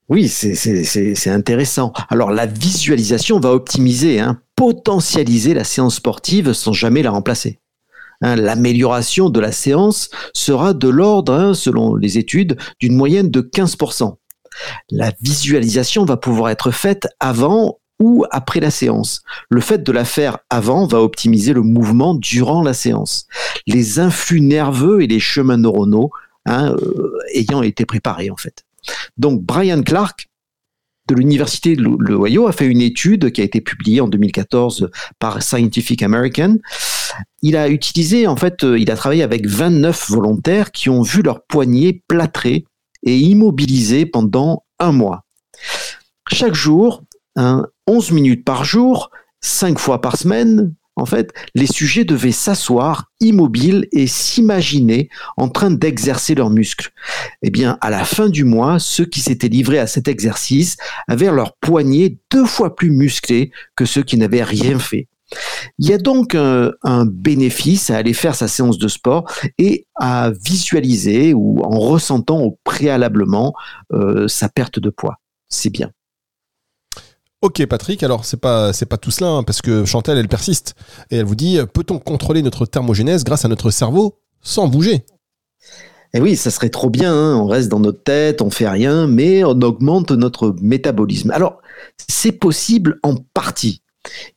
Oui, 0.09 0.29
c'est 0.29 1.29
intéressant. 1.29 1.91
Alors, 2.09 2.31
la 2.31 2.45
visualisation 2.45 3.39
va 3.39 3.51
optimiser, 3.51 4.21
hein, 4.21 4.39
potentialiser 4.55 5.53
la 5.53 5.65
séance 5.65 5.95
sportive 5.95 6.53
sans 6.53 6.71
jamais 6.71 7.01
la 7.01 7.11
remplacer. 7.11 7.59
Hein, 8.21 8.37
l'amélioration 8.37 9.29
de 9.29 9.39
la 9.39 9.51
séance 9.51 10.09
sera 10.33 10.73
de 10.73 10.87
l'ordre, 10.87 11.33
hein, 11.33 11.53
selon 11.53 11.95
les 11.95 12.17
études, 12.17 12.57
d'une 12.79 12.95
moyenne 12.95 13.29
de 13.29 13.41
15%. 13.41 14.15
La 14.89 15.11
visualisation 15.21 16.05
va 16.05 16.15
pouvoir 16.17 16.49
être 16.49 16.71
faite 16.71 17.07
avant 17.19 17.79
ou 17.99 18.25
après 18.31 18.59
la 18.59 18.71
séance. 18.71 19.21
Le 19.49 19.61
fait 19.61 19.83
de 19.83 19.91
la 19.91 20.05
faire 20.05 20.39
avant 20.49 20.85
va 20.87 21.01
optimiser 21.01 21.53
le 21.53 21.61
mouvement 21.61 22.13
durant 22.13 22.61
la 22.61 22.73
séance. 22.73 23.27
Les 23.65 23.99
influx 23.99 24.41
nerveux 24.41 25.01
et 25.01 25.07
les 25.07 25.19
chemins 25.19 25.57
neuronaux 25.57 26.11
hein, 26.45 26.73
euh, 26.73 27.17
ayant 27.33 27.61
été 27.61 27.85
préparés 27.85 28.29
en 28.29 28.37
fait. 28.37 28.63
Donc 29.17 29.41
Brian 29.41 29.81
Clark 29.81 30.29
de 31.07 31.15
l'université 31.15 31.75
de 31.75 31.83
l'Ohio 31.83 32.47
a 32.47 32.51
fait 32.51 32.65
une 32.65 32.81
étude 32.81 33.31
qui 33.31 33.41
a 33.41 33.43
été 33.43 33.61
publiée 33.61 34.01
en 34.01 34.07
2014 34.07 34.89
par 35.19 35.41
Scientific 35.41 36.03
American. 36.03 36.57
Il 37.41 37.55
a 37.55 37.69
utilisé, 37.69 38.27
en 38.27 38.35
fait, 38.35 38.63
euh, 38.63 38.77
il 38.77 38.91
a 38.91 38.95
travaillé 38.95 39.23
avec 39.23 39.47
29 39.47 40.09
volontaires 40.09 40.71
qui 40.71 40.89
ont 40.89 41.01
vu 41.01 41.21
leurs 41.21 41.43
poignets 41.45 42.03
plâtrés 42.07 42.65
et 43.03 43.17
immobilisés 43.17 44.05
pendant 44.05 44.65
un 44.79 44.91
mois. 44.91 45.23
Chaque 46.29 46.53
jour, 46.53 47.03
11 47.87 48.11
minutes 48.11 48.45
par 48.45 48.63
jour, 48.63 49.11
5 49.41 49.79
fois 49.79 50.01
par 50.01 50.17
semaine, 50.17 50.73
en 50.97 51.05
fait, 51.05 51.31
les 51.53 51.67
sujets 51.67 52.05
devaient 52.05 52.31
s'asseoir 52.31 53.11
immobiles 53.19 53.87
et 53.91 54.07
s'imaginer 54.07 55.09
en 55.37 55.47
train 55.47 55.69
d'exercer 55.69 56.33
leurs 56.33 56.49
muscles. 56.49 56.89
Eh 57.43 57.51
bien, 57.51 57.77
à 57.81 57.91
la 57.91 58.03
fin 58.03 58.29
du 58.29 58.43
mois, 58.43 58.79
ceux 58.79 59.05
qui 59.05 59.21
s'étaient 59.21 59.47
livrés 59.47 59.77
à 59.77 59.85
cet 59.85 60.07
exercice 60.07 60.75
avaient 61.07 61.31
leurs 61.31 61.55
poignets 61.57 62.17
deux 62.31 62.45
fois 62.45 62.75
plus 62.75 62.89
musclés 62.89 63.51
que 63.75 63.85
ceux 63.85 64.01
qui 64.01 64.17
n'avaient 64.17 64.43
rien 64.43 64.79
fait. 64.79 65.07
Il 65.77 65.87
y 65.87 65.93
a 65.93 65.99
donc 65.99 66.33
un, 66.33 67.05
bénéfice 67.05 67.91
à 67.91 67.97
aller 67.97 68.13
faire 68.13 68.33
sa 68.33 68.47
séance 68.47 68.79
de 68.79 68.87
sport 68.87 69.31
et 69.59 69.85
à 69.95 70.31
visualiser 70.43 71.33
ou 71.35 71.59
en 71.63 71.77
ressentant 71.77 72.39
au 72.39 72.57
préalablement 72.63 73.53
euh, 73.93 74.27
sa 74.27 74.49
perte 74.49 74.79
de 74.79 74.89
poids. 74.89 75.19
C'est 75.49 75.69
bien. 75.69 75.91
Ok 77.41 77.63
Patrick, 77.67 78.01
alors 78.01 78.25
c'est 78.25 78.37
pas 78.41 78.71
pas 78.89 78.97
tout 78.97 79.11
cela 79.11 79.29
hein, 79.29 79.43
parce 79.43 79.61
que 79.61 79.85
Chantal 79.85 80.17
elle 80.17 80.27
persiste 80.27 80.73
et 81.11 81.17
elle 81.17 81.25
vous 81.25 81.35
dit 81.35 81.59
peut-on 81.71 81.99
contrôler 81.99 82.41
notre 82.41 82.65
thermogénèse 82.65 83.23
grâce 83.23 83.45
à 83.45 83.47
notre 83.47 83.69
cerveau 83.69 84.19
sans 84.41 84.67
bouger? 84.67 85.05
Eh 86.13 86.19
oui, 86.19 86.35
ça 86.35 86.49
serait 86.51 86.69
trop 86.69 86.89
bien. 86.89 87.13
Hein. 87.13 87.35
On 87.35 87.45
reste 87.45 87.69
dans 87.69 87.79
notre 87.79 88.01
tête, 88.01 88.41
on 88.41 88.49
fait 88.49 88.67
rien, 88.67 89.07
mais 89.07 89.43
on 89.43 89.61
augmente 89.61 90.11
notre 90.11 90.55
métabolisme. 90.61 91.31
Alors 91.31 91.61
c'est 92.09 92.31
possible 92.31 92.99
en 93.03 93.15
partie. 93.33 93.83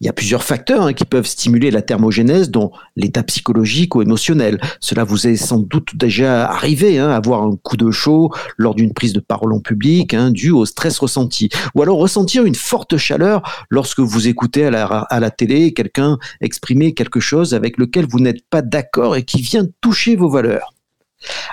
Il 0.01 0.07
y 0.07 0.09
a 0.09 0.13
plusieurs 0.13 0.43
facteurs 0.43 0.83
hein, 0.83 0.93
qui 0.93 1.05
peuvent 1.05 1.27
stimuler 1.27 1.71
la 1.71 1.83
thermogénèse, 1.83 2.51
dont 2.51 2.71
l'état 2.97 3.23
psychologique 3.23 3.95
ou 3.95 4.03
émotionnel. 4.03 4.61
Cela 4.81 5.05
vous 5.05 5.27
est 5.27 5.37
sans 5.37 5.59
doute 5.59 5.97
déjà 5.97 6.49
arrivé, 6.49 6.99
hein, 6.99 7.11
avoir 7.11 7.43
un 7.43 7.57
coup 7.57 7.77
de 7.77 7.91
chaud 7.91 8.31
lors 8.57 8.75
d'une 8.75 8.93
prise 8.93 9.13
de 9.13 9.21
parole 9.21 9.53
en 9.53 9.61
public, 9.61 10.15
hein, 10.15 10.31
dû 10.31 10.51
au 10.51 10.67
stress 10.67 10.99
ressenti. 10.99 11.49
Ou 11.75 11.83
alors 11.83 11.99
ressentir 11.99 12.45
une 12.45 12.55
forte 12.55 12.97
chaleur 12.97 13.43
lorsque 13.71 14.01
vous 14.01 14.29
écoutez 14.29 14.67
à 14.67 15.21
la 15.21 15.31
télé 15.31 15.73
quelqu'un 15.73 16.19
exprimer 16.41 16.95
quelque 16.95 17.21
chose 17.21 17.55
avec 17.55 17.79
lequel 17.79 18.07
vous 18.07 18.21
n'êtes 18.21 18.45
pas 18.49 18.63
d'accord 18.63 19.17
et 19.17 19.25
qui 19.25 19.41
vient 19.41 19.67
toucher 19.81 20.17
vos 20.17 20.29
valeurs. 20.29 20.73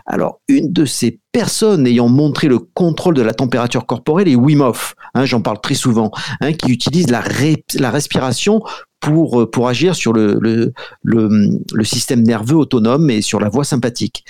Alors, 0.05 0.39
une 0.47 0.71
de 0.71 0.85
ces 0.85 1.19
personnes 1.31 1.85
ayant 1.87 2.07
montré 2.07 2.47
le 2.47 2.59
contrôle 2.59 3.13
de 3.13 3.21
la 3.21 3.33
température 3.33 3.85
corporelle 3.85 4.27
est 4.27 4.35
Wim 4.35 4.61
hein, 4.61 5.25
j'en 5.25 5.41
parle 5.41 5.59
très 5.61 5.75
souvent, 5.75 6.11
hein, 6.41 6.53
qui 6.53 6.71
utilise 6.71 7.09
la, 7.09 7.21
respiration 7.89 8.61
pour, 8.99 9.41
euh, 9.41 9.49
pour 9.49 9.67
agir 9.67 9.95
sur 9.95 10.13
le, 10.13 10.73
système 11.83 12.23
nerveux 12.23 12.55
autonome 12.55 13.09
et 13.09 13.21
sur 13.21 13.39
la 13.39 13.49
voie 13.49 13.63
sympathique. 13.63 14.23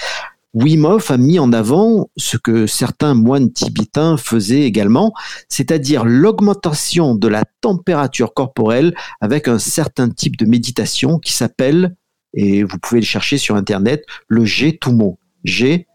Wim 0.53 0.85
a 0.85 1.17
mis 1.17 1.37
en 1.37 1.53
avant 1.53 2.09
ce 2.17 2.37
que 2.37 2.65
certains 2.65 3.13
moines 3.13 3.51
tibétains 3.51 4.17
faisaient 4.17 4.61
également, 4.61 5.13
c'est-à-dire 5.49 6.03
l'augmentation 6.03 7.13
de 7.13 7.27
la 7.27 7.43
température 7.61 8.33
corporelle 8.33 8.95
avec 9.21 9.47
un 9.47 9.59
certain 9.59 10.09
type 10.09 10.35
de 10.37 10.45
méditation 10.45 11.19
qui 11.19 11.33
s'appelle, 11.33 11.95
et 12.33 12.63
vous 12.63 12.77
pouvez 12.79 13.01
le 13.01 13.05
chercher 13.05 13.37
sur 13.37 13.55
Internet, 13.55 14.03
le 14.27 14.45
G-Tumo. 14.45 15.19
G-T-O-U-M-O. 15.47 15.87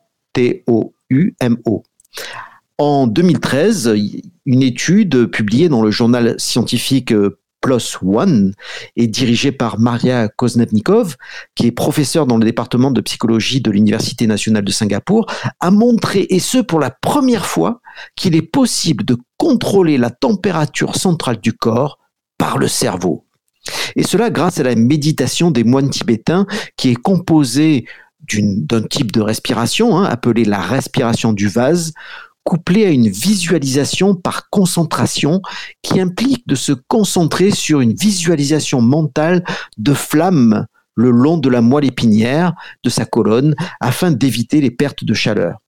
En 2.78 3.06
2013, 3.06 3.94
une 4.46 4.62
étude 4.62 5.26
publiée 5.26 5.68
dans 5.68 5.82
le 5.82 5.90
journal 5.90 6.34
scientifique 6.38 7.12
euh, 7.12 7.38
PLOS 7.60 7.98
ONE 8.02 8.54
et 8.96 9.06
dirigée 9.06 9.52
par 9.52 9.78
Maria 9.78 10.28
Koznebnikov, 10.28 11.16
qui 11.54 11.68
est 11.68 11.72
professeure 11.72 12.26
dans 12.26 12.36
le 12.36 12.44
département 12.44 12.90
de 12.90 13.00
psychologie 13.00 13.60
de 13.60 13.70
l'Université 13.70 14.26
nationale 14.26 14.64
de 14.64 14.72
Singapour, 14.72 15.26
a 15.60 15.70
montré, 15.70 16.26
et 16.28 16.40
ce 16.40 16.58
pour 16.58 16.80
la 16.80 16.90
première 16.90 17.46
fois, 17.46 17.80
qu'il 18.16 18.34
est 18.34 18.42
possible 18.42 19.04
de 19.04 19.16
contrôler 19.36 19.96
la 19.96 20.10
température 20.10 20.96
centrale 20.96 21.38
du 21.38 21.52
corps 21.52 21.98
par 22.36 22.58
le 22.58 22.66
cerveau. 22.66 23.26
Et 23.94 24.02
cela 24.02 24.30
grâce 24.30 24.58
à 24.58 24.64
la 24.64 24.74
méditation 24.74 25.52
des 25.52 25.62
moines 25.62 25.90
tibétains 25.90 26.46
qui 26.76 26.90
est 26.90 26.96
composée 26.96 27.86
d'un 28.30 28.82
type 28.82 29.12
de 29.12 29.20
respiration, 29.20 29.96
hein, 29.98 30.04
appelée 30.04 30.44
la 30.44 30.60
respiration 30.60 31.32
du 31.32 31.48
vase, 31.48 31.92
couplée 32.44 32.86
à 32.86 32.90
une 32.90 33.08
visualisation 33.08 34.14
par 34.14 34.50
concentration 34.50 35.42
qui 35.82 36.00
implique 36.00 36.46
de 36.46 36.54
se 36.54 36.72
concentrer 36.72 37.50
sur 37.50 37.80
une 37.80 37.94
visualisation 37.94 38.80
mentale 38.80 39.44
de 39.78 39.94
flammes 39.94 40.66
le 40.94 41.10
long 41.10 41.38
de 41.38 41.48
la 41.48 41.60
moelle 41.60 41.86
épinière 41.86 42.52
de 42.84 42.90
sa 42.90 43.04
colonne 43.04 43.54
afin 43.80 44.10
d'éviter 44.10 44.60
les 44.60 44.70
pertes 44.70 45.04
de 45.04 45.14
chaleur. 45.14 45.58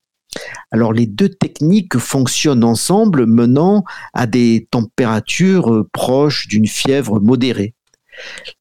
Alors 0.70 0.92
les 0.92 1.06
deux 1.06 1.28
techniques 1.28 1.96
fonctionnent 1.99 2.64
ensemble 2.64 3.25
menant 3.26 3.84
à 4.12 4.26
des 4.26 4.66
températures 4.70 5.87
proches 5.92 6.49
d'une 6.49 6.66
fièvre 6.66 7.20
modérée. 7.20 7.75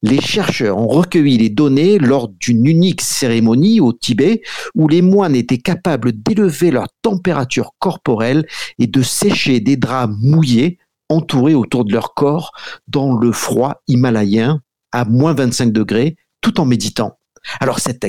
Les 0.01 0.21
chercheurs 0.21 0.77
ont 0.77 0.87
recueilli 0.87 1.37
les 1.37 1.49
données 1.49 1.97
lors 1.99 2.29
d'une 2.29 2.65
unique 2.65 3.01
cérémonie 3.01 3.79
au 3.79 3.93
Tibet 3.93 4.41
où 4.75 4.87
les 4.87 5.01
moines 5.01 5.35
étaient 5.35 5.57
capables 5.57 6.11
d'élever 6.11 6.71
leur 6.71 6.87
température 7.01 7.71
corporelle 7.79 8.45
et 8.79 8.87
de 8.87 9.01
sécher 9.01 9.59
des 9.59 9.77
draps 9.77 10.13
mouillés 10.21 10.79
entourés 11.09 11.55
autour 11.55 11.85
de 11.85 11.93
leur 11.93 12.13
corps 12.13 12.51
dans 12.87 13.15
le 13.15 13.31
froid 13.31 13.81
himalayen 13.87 14.61
à 14.91 15.05
moins 15.05 15.33
25 15.33 15.71
degrés 15.71 16.15
tout 16.41 16.59
en 16.59 16.65
méditant. 16.65 17.17
Alors 17.59 17.79
cet, 17.79 18.03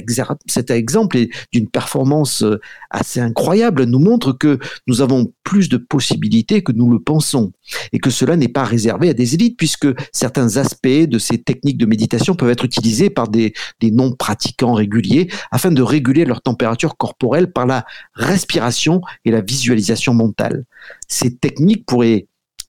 exemple 0.70 1.18
d'une 1.52 1.68
performance 1.68 2.42
euh, 2.42 2.60
assez 2.90 3.20
incroyable 3.20 3.84
nous 3.84 3.98
montre 3.98 4.32
que 4.32 4.58
nous 4.86 5.00
avons 5.00 5.32
plus 5.42 5.68
de 5.68 5.76
possibilités 5.76 6.62
que 6.62 6.72
nous 6.72 6.90
le 6.90 7.00
pensons 7.00 7.52
et 7.92 7.98
que 7.98 8.10
cela 8.10 8.36
n'est 8.36 8.48
pas 8.48 8.64
réservé 8.64 9.10
à 9.10 9.14
des 9.14 9.34
élites 9.34 9.56
puisque 9.56 9.88
certains 10.12 10.56
aspects 10.56 10.86
de 10.86 11.18
ces 11.18 11.38
techniques 11.42 11.78
de 11.78 11.86
méditation 11.86 12.34
peuvent 12.34 12.50
être 12.50 12.64
utilisés 12.64 13.10
par 13.10 13.28
des 13.28 13.52
non-pratiquants 13.82 14.74
réguliers 14.74 15.28
afin 15.50 15.70
de 15.70 15.82
réguler 15.82 16.24
leur 16.24 16.40
température 16.40 16.96
corporelle 16.96 17.52
par 17.52 17.66
la 17.66 17.84
respiration 18.14 19.00
et 19.24 19.30
la 19.30 19.40
visualisation 19.40 20.14
mentale. 20.14 20.64
Ces 21.08 21.36
techniques 21.36 21.86
pourraient 21.86 22.26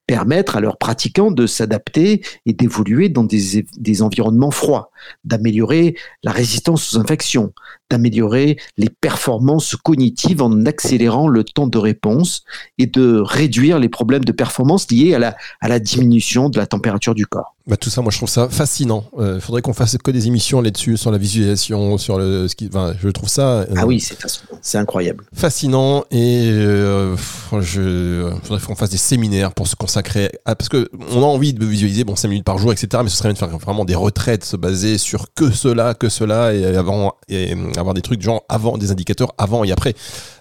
permettre 0.07 0.55
à 0.55 0.61
leurs 0.61 0.77
pratiquants 0.77 1.31
de 1.31 1.47
s'adapter 1.47 2.21
et 2.45 2.53
d'évoluer 2.53 3.09
dans 3.09 3.23
des, 3.23 4.01
environnements 4.01 4.51
froids, 4.51 4.91
d'améliorer 5.23 5.95
la 6.23 6.31
résistance 6.31 6.93
aux 6.93 6.99
infections, 6.99 7.53
d'améliorer 7.89 8.57
les 8.77 8.89
performances 8.89 9.75
cognitives 9.75 10.41
en 10.41 10.65
accélérant 10.65 11.27
le 11.27 11.43
temps 11.43 11.67
de 11.67 11.77
réponse 11.77 12.43
et 12.77 12.85
de 12.85 13.17
réduire 13.19 13.79
les 13.79 13.89
problèmes 13.89 14.25
de 14.25 14.31
performance 14.31 14.89
liés 14.91 15.15
à 15.15 15.67
la 15.67 15.79
diminution 15.79 16.49
de 16.49 16.57
la 16.57 16.67
température 16.67 17.15
du 17.15 17.25
corps. 17.25 17.54
Bah, 17.67 17.77
tout 17.77 17.89
ça, 17.89 18.03
moi 18.03 18.11
je 18.11 18.17
trouve 18.17 18.29
ça 18.29 18.47
fascinant. 18.47 19.05
Il 19.17 19.23
euh, 19.23 19.39
faudrait 19.39 19.63
qu'on 19.63 19.73
fasse 19.73 19.97
que 19.97 20.11
des 20.11 20.27
émissions 20.27 20.61
là-dessus, 20.61 20.97
sur 20.97 21.09
la 21.09 21.17
visualisation, 21.17 21.97
sur 21.97 22.19
le 22.19 22.47
ce 22.47 22.55
qui. 22.55 22.67
Enfin, 22.67 22.93
je 23.01 23.09
trouve 23.09 23.27
ça. 23.27 23.61
Euh, 23.61 23.65
ah 23.75 23.87
oui, 23.87 23.99
c'est 23.99 24.15
c'est 24.61 24.77
incroyable. 24.77 25.25
Fascinant 25.33 26.05
et 26.11 26.47
euh, 26.47 27.15
je 27.59 28.31
faudrait 28.43 28.63
qu'on 28.63 28.75
fasse 28.75 28.91
des 28.91 28.97
séminaires 28.97 29.51
pour 29.51 29.67
se 29.67 29.75
consacrer 29.75 30.29
à 30.45 30.53
parce 30.53 30.69
que 30.69 30.89
on 31.11 31.23
a 31.23 31.25
envie 31.25 31.53
de 31.53 31.65
visualiser 31.65 32.03
bon 32.03 32.15
5 32.15 32.27
minutes 32.27 32.45
par 32.45 32.59
jour, 32.59 32.71
etc. 32.71 33.01
Mais 33.03 33.09
ce 33.09 33.17
serait 33.17 33.29
bien 33.29 33.33
de 33.33 33.39
faire 33.39 33.57
vraiment 33.57 33.83
des 33.83 33.95
retraites 33.95 34.45
se 34.45 34.57
baser 34.57 34.99
sur 34.99 35.33
que 35.33 35.49
cela, 35.49 35.95
que 35.95 36.07
cela 36.07 36.53
et 36.53 36.65
avant 36.75 37.15
et 37.29 37.55
avoir 37.77 37.95
des 37.95 38.03
trucs 38.03 38.21
genre 38.21 38.43
avant 38.47 38.77
des 38.77 38.91
indicateurs 38.91 39.33
avant 39.39 39.63
et 39.63 39.71
après. 39.71 39.95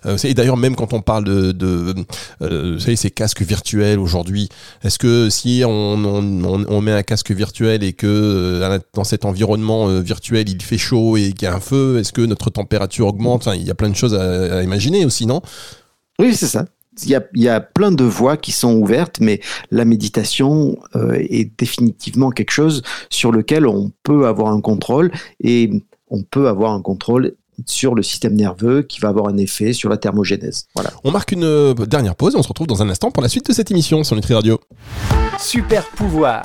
Euh, 0.05 0.19
et 0.25 0.35
d'ailleurs 0.35 0.59
même 0.59 0.77
quand 0.77 0.93
on 0.93 1.01
parle 1.01 1.25
de, 1.25 1.53
de 1.53 1.95
vous 2.41 2.81
savez 2.81 2.97
ces 2.97 3.11
casques 3.11 3.41
virtuels 3.41 3.99
aujourd'hui, 3.99 4.51
est-ce 4.83 4.99
que 4.99 5.31
si 5.31 5.63
on, 5.67 5.71
on, 5.71 6.67
on 6.69 6.81
met 6.83 6.93
un 6.93 7.03
casque 7.03 7.14
casque 7.15 7.31
virtuel 7.31 7.85
et 7.85 7.93
que 7.93 8.09
euh, 8.09 8.79
dans 8.93 9.05
cet 9.05 9.25
environnement 9.25 9.89
euh, 9.89 10.01
virtuel 10.01 10.49
il 10.49 10.61
fait 10.61 10.79
chaud 10.79 11.17
et 11.17 11.33
qu'il 11.33 11.47
y 11.47 11.47
a 11.47 11.55
un 11.55 11.61
feu, 11.61 11.99
est-ce 12.01 12.13
que 12.13 12.23
notre 12.23 12.51
température 12.51 13.07
augmente? 13.07 13.49
Il 13.55 13.63
y 13.63 13.71
a 13.71 13.77
plein 13.77 13.89
de 13.89 13.95
choses 13.95 14.15
à, 14.15 14.65
imaginer 14.65 15.05
aussi, 15.05 15.25
non? 15.27 15.41
Oui, 16.19 16.35
c'est 16.35 16.49
ça. 16.49 16.67
Il 17.05 17.11
y, 17.11 17.15
a, 17.15 17.23
il 17.35 17.43
y, 17.43 17.49
a, 17.49 17.61
plein 17.61 17.93
de 17.93 18.05
voies 18.05 18.37
qui 18.37 18.51
sont 18.53 18.75
ouvertes, 18.75 19.19
mais 19.21 19.41
la 19.71 19.85
méditation 19.85 20.77
euh, 20.97 21.13
est 21.15 21.51
définitivement 21.57 22.31
quelque 22.31 22.53
chose 22.53 22.83
sur 23.11 23.31
lequel 23.31 23.67
on 23.67 23.93
peut 24.03 24.27
avoir 24.27 24.53
un 24.53 24.61
contrôle 24.61 25.13
et 25.41 25.71
on 26.09 26.23
peut 26.23 26.49
avoir 26.49 26.73
un 26.73 26.83
contrôle 26.83 27.35
sur 27.67 27.95
le 27.95 28.03
système 28.03 28.35
nerveux 28.35 28.83
qui 28.83 29.01
va 29.01 29.09
avoir 29.09 29.29
un 29.29 29.37
effet 29.37 29.73
sur 29.73 29.89
la 29.89 29.99
thermogénèse. 29.99 30.67
Voilà. 30.75 30.91
On 31.05 31.13
marque 31.13 31.33
une 31.33 31.75
dernière 31.75 32.17
pause 32.17 32.35
et 32.35 32.39
on 32.39 32.43
se 32.43 32.49
retrouve 32.49 32.67
dans 32.67 32.83
un 32.83 32.89
instant 32.89 33.13
pour 33.13 33.23
la 33.23 33.29
suite 33.29 33.47
de 33.49 33.53
cette 33.53 33.71
émission 33.71 34.03
sur 34.03 34.17
Nutri 34.17 34.35
Radio. 34.35 34.61
Super 35.39 35.89
pouvoir 35.91 36.45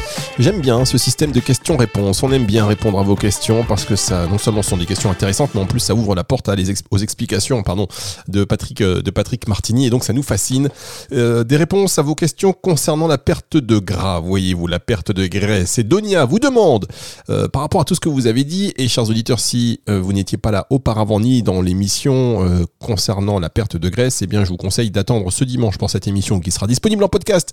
J'aime 0.39 0.61
bien 0.61 0.85
ce 0.85 0.97
système 0.97 1.31
de 1.31 1.41
questions-réponses. 1.41 2.23
On 2.23 2.31
aime 2.31 2.45
bien 2.45 2.65
répondre 2.65 2.97
à 2.97 3.03
vos 3.03 3.15
questions 3.15 3.65
parce 3.67 3.83
que 3.83 3.97
ça, 3.97 4.27
non 4.27 4.37
seulement 4.37 4.61
sont 4.61 4.77
des 4.77 4.85
questions 4.85 5.11
intéressantes, 5.11 5.51
mais 5.53 5.59
en 5.59 5.65
plus 5.65 5.81
ça 5.81 5.93
ouvre 5.93 6.15
la 6.15 6.23
porte 6.23 6.47
à 6.47 6.55
les 6.55 6.71
aux 6.89 6.97
explications, 6.97 7.61
pardon, 7.63 7.87
de 8.29 8.45
Patrick, 8.45 8.81
euh, 8.81 9.01
de 9.01 9.11
Patrick 9.11 9.47
Martini, 9.49 9.87
et 9.87 9.89
donc 9.89 10.05
ça 10.05 10.13
nous 10.13 10.23
fascine. 10.23 10.69
Euh, 11.11 11.43
des 11.43 11.57
réponses 11.57 11.99
à 11.99 12.01
vos 12.01 12.15
questions 12.15 12.53
concernant 12.53 13.07
la 13.07 13.17
perte 13.17 13.57
de 13.57 13.77
gras, 13.77 14.21
voyez-vous, 14.21 14.67
la 14.67 14.79
perte 14.79 15.11
de 15.11 15.27
graisse. 15.27 15.77
Et 15.77 15.83
Donia 15.83 16.23
vous 16.23 16.39
demande, 16.39 16.87
euh, 17.29 17.49
par 17.49 17.61
rapport 17.63 17.81
à 17.81 17.83
tout 17.85 17.95
ce 17.95 17.99
que 17.99 18.09
vous 18.09 18.25
avez 18.25 18.45
dit, 18.45 18.73
et 18.77 18.87
chers 18.87 19.09
auditeurs, 19.09 19.39
si 19.39 19.81
vous 19.87 20.13
n'étiez 20.13 20.37
pas 20.37 20.51
là 20.51 20.65
auparavant 20.69 21.19
ni 21.19 21.43
dans 21.43 21.61
l'émission 21.61 22.65
concernant 22.79 23.39
la 23.39 23.49
perte 23.49 23.75
de 23.75 23.89
graisse, 23.89 24.21
eh 24.21 24.27
bien 24.27 24.43
je 24.43 24.49
vous 24.49 24.57
conseille 24.57 24.91
d'attendre 24.91 25.31
ce 25.31 25.43
dimanche 25.43 25.77
pour 25.77 25.89
cette 25.89 26.07
émission 26.07 26.39
qui 26.39 26.51
sera 26.51 26.67
disponible 26.67 27.03
en 27.03 27.09
podcast 27.09 27.51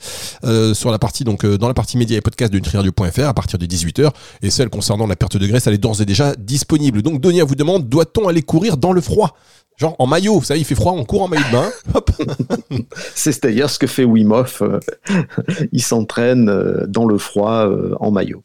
sur 0.75 0.91
la 0.91 0.99
partie 0.99 1.25
donc 1.25 1.45
dans 1.45 1.69
la 1.69 1.75
partie 1.75 1.97
médias 1.97 2.19
et 2.19 2.21
podcast 2.21 2.53
de 2.53 2.59
nutriradio.fr 2.69 3.29
à 3.29 3.35
partir 3.35 3.59
de 3.59 3.67
18h, 3.67 4.11
et 4.43 4.51
celle 4.51 4.69
concernant 4.69 5.07
la 5.07 5.17
perte 5.17 5.37
de 5.37 5.47
graisse, 5.47 5.67
elle 5.67 5.75
est 5.75 5.79
d'ores 5.79 6.01
et 6.01 6.07
déjà 6.07 6.35
disponible. 6.37 7.03
Donc 7.03 7.21
Donia 7.21 7.45
vous 7.45 7.55
demande, 7.55 7.89
doit-on 7.89 8.29
aller 8.29 8.43
courir 8.43 8.77
dans 8.77 8.93
le 8.93 9.01
froid? 9.01 9.37
Genre 9.77 9.95
en 10.01 10.07
maillot, 10.07 10.35
vous 10.35 10.45
savez, 10.45 10.61
il 10.61 10.65
fait 10.65 10.75
froid, 10.75 10.93
on 10.93 11.05
court 11.05 11.23
en 11.23 11.29
maillot 11.29 11.45
de 11.45 11.53
bain. 11.53 12.85
C'est 13.15 13.41
d'ailleurs 13.43 13.71
ce 13.71 13.79
que 13.79 13.87
fait 13.87 14.05
Wim. 14.05 14.33
Euh, 14.33 14.81
il 15.73 15.83
s'entraîne 15.83 16.49
euh, 16.49 16.87
dans 16.89 17.07
le 17.07 17.17
froid 17.17 17.69
euh, 17.69 17.95
en 18.01 18.11
maillot. 18.11 18.43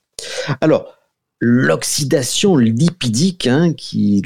Alors, 0.62 0.94
l'oxydation 1.46 2.56
lipidique 2.56 3.48
hein, 3.48 3.74
qui, 3.74 4.24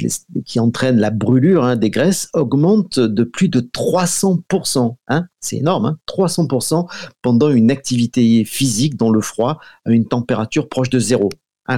entraîne 0.59 1.00
la 1.00 1.09
brûlure 1.09 1.63
hein, 1.63 1.75
des 1.75 1.89
graisses 1.89 2.29
augmente 2.33 3.00
de 3.00 3.24
plus 3.24 3.50
de 3.50 3.59
300%. 3.59 4.95
Hein. 5.07 5.25
C'est 5.39 5.57
énorme, 5.57 5.97
300% 6.07 6.88
pendant 7.24 7.50
une 7.50 7.71
activité 7.71 8.45
physique 8.45 8.97
dans 8.97 9.09
le 9.09 9.21
froid 9.21 9.59
à 9.86 9.91
une 9.91 10.07
température 10.07 10.69
proche 10.69 10.91
de 10.91 11.00
zéro, 11.00 11.29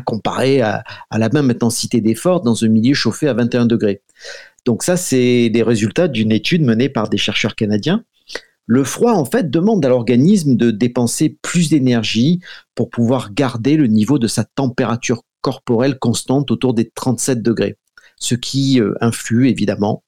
comparé 0.05 0.59
à, 0.59 0.83
à 1.09 1.17
la 1.17 1.29
même 1.29 1.49
intensité 1.49 2.01
d'effort 2.01 2.41
dans 2.41 2.65
un 2.65 2.67
milieu 2.67 2.93
chauffé 2.93 3.29
à 3.29 3.33
21 3.33 3.65
degrés. 3.65 4.01
Donc 4.65 4.83
ça, 4.83 4.97
c'est 4.97 5.49
des 5.49 5.63
résultats 5.63 6.09
d'une 6.09 6.33
étude 6.33 6.63
menée 6.63 6.89
par 6.89 7.07
des 7.07 7.17
chercheurs 7.17 7.55
canadiens. 7.55 8.03
Le 8.65 8.83
froid, 8.83 9.13
en 9.13 9.25
fait, 9.25 9.49
demande 9.49 9.83
à 9.85 9.89
l'organisme 9.89 10.55
de 10.55 10.69
dépenser 10.69 11.39
plus 11.41 11.69
d'énergie 11.69 12.41
pour 12.75 12.89
pouvoir 12.89 13.33
garder 13.33 13.77
le 13.77 13.87
niveau 13.87 14.19
de 14.19 14.27
sa 14.27 14.43
température 14.43 15.23
corporelle 15.41 15.97
constante 15.99 16.51
autour 16.51 16.73
des 16.73 16.89
37 16.89 17.41
degrés, 17.41 17.77
ce 18.17 18.35
qui 18.35 18.79
euh, 18.79 18.93
influe 19.01 19.49
évidemment 19.49 20.03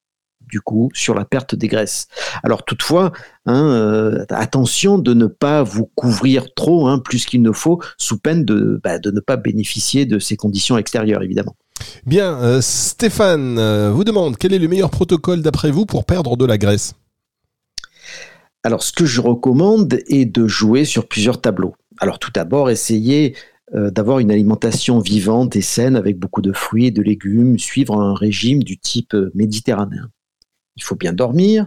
du 0.52 0.60
coup 0.60 0.90
sur 0.92 1.14
la 1.14 1.24
perte 1.24 1.54
des 1.54 1.66
graisses. 1.66 2.06
Alors 2.44 2.64
toutefois, 2.64 3.12
hein, 3.46 3.64
euh, 3.64 4.24
attention 4.28 4.98
de 4.98 5.14
ne 5.14 5.26
pas 5.26 5.62
vous 5.62 5.86
couvrir 5.94 6.52
trop, 6.54 6.86
hein, 6.86 6.98
plus 6.98 7.24
qu'il 7.24 7.42
ne 7.42 7.52
faut, 7.52 7.82
sous 7.96 8.18
peine 8.18 8.44
de, 8.44 8.78
bah, 8.84 8.98
de 8.98 9.10
ne 9.10 9.20
pas 9.20 9.36
bénéficier 9.36 10.04
de 10.04 10.18
ces 10.18 10.36
conditions 10.36 10.76
extérieures 10.76 11.22
évidemment. 11.22 11.56
Bien, 12.06 12.38
euh, 12.40 12.60
Stéphane 12.60 13.58
euh, 13.58 13.90
vous 13.90 14.04
demande 14.04 14.36
quel 14.36 14.52
est 14.52 14.58
le 14.58 14.68
meilleur 14.68 14.90
protocole 14.90 15.42
d'après 15.42 15.70
vous 15.70 15.86
pour 15.86 16.04
perdre 16.04 16.36
de 16.36 16.44
la 16.44 16.58
graisse? 16.58 16.94
Alors, 18.64 18.84
ce 18.84 18.92
que 18.92 19.04
je 19.04 19.20
recommande 19.20 19.98
est 20.06 20.24
de 20.24 20.46
jouer 20.46 20.84
sur 20.84 21.08
plusieurs 21.08 21.40
tableaux. 21.40 21.74
Alors, 21.98 22.20
tout 22.20 22.30
d'abord, 22.32 22.70
essayez 22.70 23.34
euh, 23.74 23.90
d'avoir 23.90 24.18
une 24.18 24.30
alimentation 24.30 25.00
vivante 25.00 25.56
et 25.56 25.62
saine 25.62 25.96
avec 25.96 26.18
beaucoup 26.18 26.42
de 26.42 26.52
fruits 26.52 26.86
et 26.86 26.90
de 26.90 27.02
légumes, 27.02 27.58
suivre 27.58 28.00
un 28.00 28.14
régime 28.14 28.62
du 28.62 28.78
type 28.78 29.16
méditerranéen. 29.34 30.10
Il 30.76 30.82
faut 30.82 30.96
bien 30.96 31.12
dormir, 31.12 31.66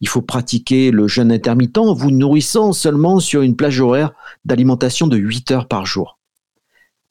il 0.00 0.08
faut 0.08 0.22
pratiquer 0.22 0.90
le 0.90 1.08
jeûne 1.08 1.30
intermittent 1.30 1.78
en 1.78 1.92
vous 1.92 2.10
nourrissant 2.10 2.72
seulement 2.72 3.20
sur 3.20 3.42
une 3.42 3.56
plage 3.56 3.80
horaire 3.80 4.12
d'alimentation 4.44 5.06
de 5.06 5.16
8 5.16 5.50
heures 5.50 5.68
par 5.68 5.84
jour. 5.84 6.18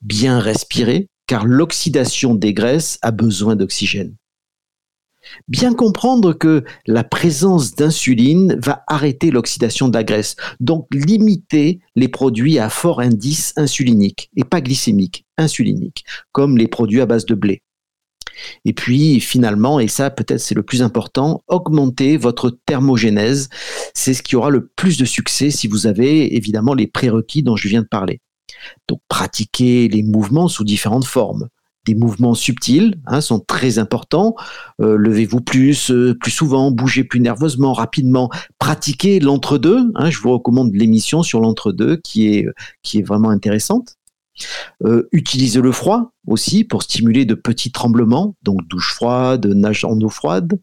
Bien 0.02 0.40
respirer, 0.40 1.08
car 1.28 1.46
l'oxydation 1.46 2.36
des 2.36 2.54
graisses 2.54 2.98
a 3.02 3.12
besoin 3.12 3.56
d'oxygène. 3.56 4.16
Bien 5.48 5.74
comprendre 5.74 6.34
que 6.34 6.64
la 6.86 7.04
présence 7.04 7.76
d'insuline 7.76 8.58
va 8.64 8.84
arrêter 8.88 9.32
l'oxydation 9.32 9.88
de 9.88 9.94
la 9.94 10.04
graisse, 10.04 10.36
donc 10.60 10.88
limiter 10.94 11.80
les 11.96 12.08
produits 12.08 12.60
à 12.60 12.70
fort 12.70 13.00
indice 13.00 13.54
insulinique, 13.58 14.30
et 14.36 14.44
pas 14.44 14.62
glycémique, 14.62 15.26
insulinique, 15.38 16.06
comme 16.32 16.58
les 16.58 16.68
produits 16.68 17.02
à 17.02 17.06
base 17.06 17.26
de 17.26 17.36
blé. 17.36 17.62
Et 18.66 18.74
puis 18.74 19.20
finalement, 19.20 19.80
et 19.80 19.88
ça 19.88 20.10
peut-être 20.10 20.42
c'est 20.42 20.56
le 20.56 20.64
plus 20.64 20.82
important, 20.82 21.44
augmenter 21.48 22.18
votre 22.18 22.50
thermogénèse. 22.66 23.50
C'est 23.94 24.14
ce 24.14 24.24
qui 24.24 24.36
aura 24.36 24.50
le 24.50 24.68
plus 24.68 24.98
de 24.98 25.06
succès 25.06 25.52
si 25.52 25.68
vous 25.68 25.88
avez 25.88 26.36
évidemment 26.36 26.74
les 26.74 26.88
prérequis 26.88 27.44
dont 27.44 27.56
je 27.56 27.68
viens 27.68 27.82
de 27.82 27.88
parler. 27.88 28.20
Donc 28.88 29.00
pratiquer 29.08 29.88
les 29.88 30.04
mouvements 30.04 30.48
sous 30.48 30.64
différentes 30.64 31.06
formes. 31.06 31.48
Des 31.86 31.96
mouvements 31.96 32.34
subtils 32.34 32.96
hein, 33.06 33.22
sont 33.22 33.40
très 33.40 33.80
importants. 33.80 34.36
Euh, 34.82 34.96
levez-vous 34.98 35.42
plus, 35.42 35.92
euh, 35.92 36.16
plus 36.20 36.32
souvent, 36.32 36.72
bougez 36.72 37.04
plus 37.04 37.20
nerveusement, 37.20 37.74
rapidement. 37.74 38.30
Pratiquez 38.60 39.20
l'entre-deux. 39.20 39.92
Hein, 39.96 40.10
je 40.10 40.20
vous 40.20 40.32
recommande 40.32 40.74
l'émission 40.74 41.24
sur 41.24 41.40
l'entre-deux 41.40 41.98
qui 41.98 42.28
est, 42.28 42.48
est 42.94 43.02
vraiment 43.02 43.30
intéressante. 43.30 43.96
Euh, 44.84 45.08
utilisez 45.12 45.62
le 45.62 45.72
froid 45.72 46.12
aussi 46.28 46.64
pour 46.64 46.84
stimuler 46.84 47.26
de 47.26 47.36
petits 47.36 47.72
tremblements, 47.72 48.36
donc 48.42 48.68
douche 48.68 48.94
froide, 48.94 49.46
nage 49.46 49.86
en 49.86 50.00
eau 50.00 50.10
froide. 50.10 50.60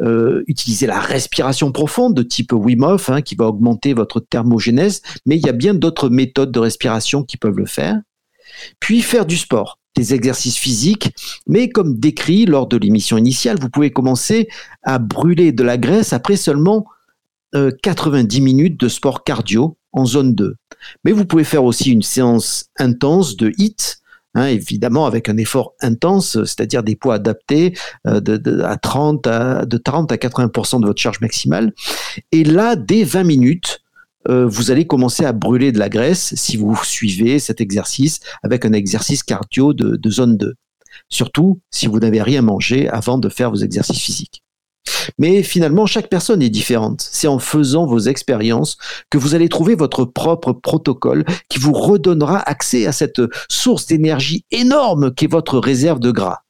Euh, 0.00 0.44
utiliser 0.46 0.86
la 0.86 1.00
respiration 1.00 1.72
profonde 1.72 2.14
de 2.14 2.22
type 2.22 2.52
Wim 2.52 2.82
Hof 2.84 3.10
hein, 3.10 3.22
qui 3.22 3.34
va 3.34 3.46
augmenter 3.46 3.92
votre 3.92 4.20
thermogénèse, 4.20 5.02
mais 5.26 5.36
il 5.36 5.44
y 5.44 5.48
a 5.48 5.52
bien 5.52 5.74
d'autres 5.74 6.08
méthodes 6.08 6.52
de 6.52 6.58
respiration 6.58 7.24
qui 7.24 7.36
peuvent 7.36 7.58
le 7.58 7.66
faire. 7.66 8.00
Puis 8.80 9.02
faire 9.02 9.26
du 9.26 9.36
sport, 9.36 9.78
des 9.96 10.14
exercices 10.14 10.56
physiques, 10.56 11.14
mais 11.46 11.68
comme 11.68 11.98
décrit 11.98 12.46
lors 12.46 12.66
de 12.66 12.76
l'émission 12.76 13.18
initiale, 13.18 13.58
vous 13.60 13.68
pouvez 13.68 13.90
commencer 13.90 14.48
à 14.82 14.98
brûler 14.98 15.52
de 15.52 15.62
la 15.62 15.76
graisse 15.76 16.12
après 16.12 16.36
seulement 16.36 16.86
90 17.52 18.40
euh, 18.40 18.42
minutes 18.42 18.80
de 18.80 18.88
sport 18.88 19.24
cardio 19.24 19.76
en 19.92 20.06
zone 20.06 20.34
2. 20.34 20.56
Mais 21.04 21.12
vous 21.12 21.26
pouvez 21.26 21.44
faire 21.44 21.64
aussi 21.64 21.90
une 21.90 22.02
séance 22.02 22.66
intense 22.78 23.36
de 23.36 23.52
HIT 23.58 24.02
Hein, 24.34 24.46
évidemment 24.46 25.04
avec 25.04 25.28
un 25.28 25.36
effort 25.36 25.74
intense, 25.82 26.42
c'est-à-dire 26.44 26.82
des 26.82 26.96
poids 26.96 27.16
adaptés 27.16 27.76
euh, 28.06 28.20
de, 28.20 28.62
à 28.62 28.78
30 28.78 29.26
à, 29.26 29.66
de 29.66 29.76
30 29.76 30.10
à 30.10 30.16
80% 30.16 30.80
de 30.80 30.86
votre 30.86 31.00
charge 31.00 31.20
maximale. 31.20 31.74
Et 32.30 32.42
là, 32.42 32.74
dès 32.74 33.04
20 33.04 33.24
minutes, 33.24 33.71
euh, 34.28 34.46
vous 34.46 34.70
allez 34.70 34.86
commencer 34.86 35.24
à 35.24 35.32
brûler 35.32 35.72
de 35.72 35.78
la 35.78 35.88
graisse 35.88 36.34
si 36.36 36.56
vous 36.56 36.76
suivez 36.84 37.38
cet 37.38 37.60
exercice 37.60 38.20
avec 38.42 38.64
un 38.64 38.72
exercice 38.72 39.22
cardio 39.22 39.72
de, 39.72 40.10
zone 40.10 40.36
2. 40.36 40.54
Surtout 41.08 41.60
si 41.70 41.86
vous 41.86 41.98
n'avez 41.98 42.22
rien 42.22 42.42
mangé 42.42 42.88
avant 42.88 43.18
de 43.18 43.28
faire 43.28 43.50
vos 43.50 43.56
exercices 43.56 44.00
physiques. 44.00 44.42
Mais 45.18 45.42
finalement, 45.42 45.86
chaque 45.86 46.08
personne 46.08 46.42
est 46.42 46.50
différente. 46.50 47.06
C'est 47.10 47.28
en 47.28 47.38
faisant 47.38 47.86
vos 47.86 48.00
expériences 48.00 48.76
que 49.10 49.18
vous 49.18 49.34
allez 49.34 49.48
trouver 49.48 49.74
votre 49.74 50.04
propre 50.04 50.52
protocole 50.52 51.24
qui 51.48 51.58
vous 51.58 51.72
redonnera 51.72 52.38
accès 52.38 52.86
à 52.86 52.92
cette 52.92 53.22
source 53.48 53.86
d'énergie 53.86 54.44
énorme 54.50 55.14
qu'est 55.14 55.30
votre 55.30 55.58
réserve 55.58 56.00
de 56.00 56.10
gras. 56.10 56.40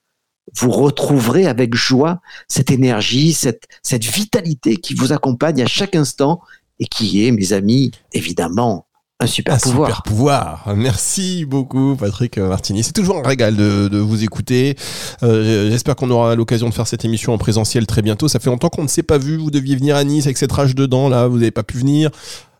Vous 0.56 0.70
retrouverez 0.70 1.46
avec 1.46 1.74
joie 1.74 2.20
cette 2.48 2.70
énergie, 2.70 3.32
cette 3.32 4.04
vitalité 4.04 4.76
qui 4.76 4.94
vous 4.94 5.12
accompagne 5.12 5.62
à 5.62 5.66
chaque 5.66 5.94
instant 5.94 6.42
et 6.82 6.86
qui 6.86 7.24
est, 7.24 7.30
mes 7.30 7.52
amis, 7.52 7.92
évidemment 8.12 8.86
un 9.20 9.26
super 9.28 9.56
pouvoir. 9.58 9.88
Super 9.88 10.02
pouvoir. 10.02 10.74
Merci 10.76 11.44
beaucoup, 11.44 11.94
Patrick 11.94 12.38
Martini. 12.38 12.82
C'est 12.82 12.92
toujours 12.92 13.18
un 13.18 13.22
régal 13.22 13.54
de, 13.54 13.98
vous 13.98 14.24
écouter. 14.24 14.74
Euh, 15.22 15.70
j'espère 15.70 15.94
qu'on 15.94 16.10
aura 16.10 16.34
l'occasion 16.34 16.68
de 16.68 16.74
faire 16.74 16.88
cette 16.88 17.04
émission 17.04 17.32
en 17.32 17.38
présentiel 17.38 17.86
très 17.86 18.02
bientôt. 18.02 18.26
Ça 18.26 18.40
fait 18.40 18.50
longtemps 18.50 18.68
qu'on 18.68 18.82
ne 18.82 18.88
s'est 18.88 19.04
pas 19.04 19.18
vu. 19.18 19.36
Vous 19.36 19.52
deviez 19.52 19.76
venir 19.76 19.94
à 19.94 20.02
Nice 20.02 20.26
avec 20.26 20.38
cette 20.38 20.50
rage 20.50 20.74
dedans, 20.74 21.08
là. 21.08 21.28
Vous 21.28 21.38
n'avez 21.38 21.52
pas 21.52 21.62
pu 21.62 21.78
venir. 21.78 22.10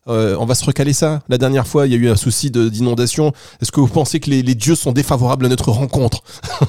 Euh, 0.07 0.37
on 0.39 0.45
va 0.45 0.55
se 0.55 0.65
recaler 0.65 0.93
ça. 0.93 1.23
La 1.29 1.37
dernière 1.37 1.67
fois, 1.67 1.89
il 1.89 1.93
y 1.93 1.97
a 1.97 1.99
eu 1.99 2.09
un 2.09 2.17
souci 2.17 2.53
d'inondation. 2.53 3.33
Est-ce 3.61 3.73
que 3.73 3.81
vous 3.81 3.89
pensez 3.89 4.21
que 4.21 4.31
les 4.31 4.55
dieux 4.55 4.77
sont 4.77 4.93
défavorables 4.93 5.47
à 5.47 5.49
notre 5.49 5.73
rencontre? 5.73 6.23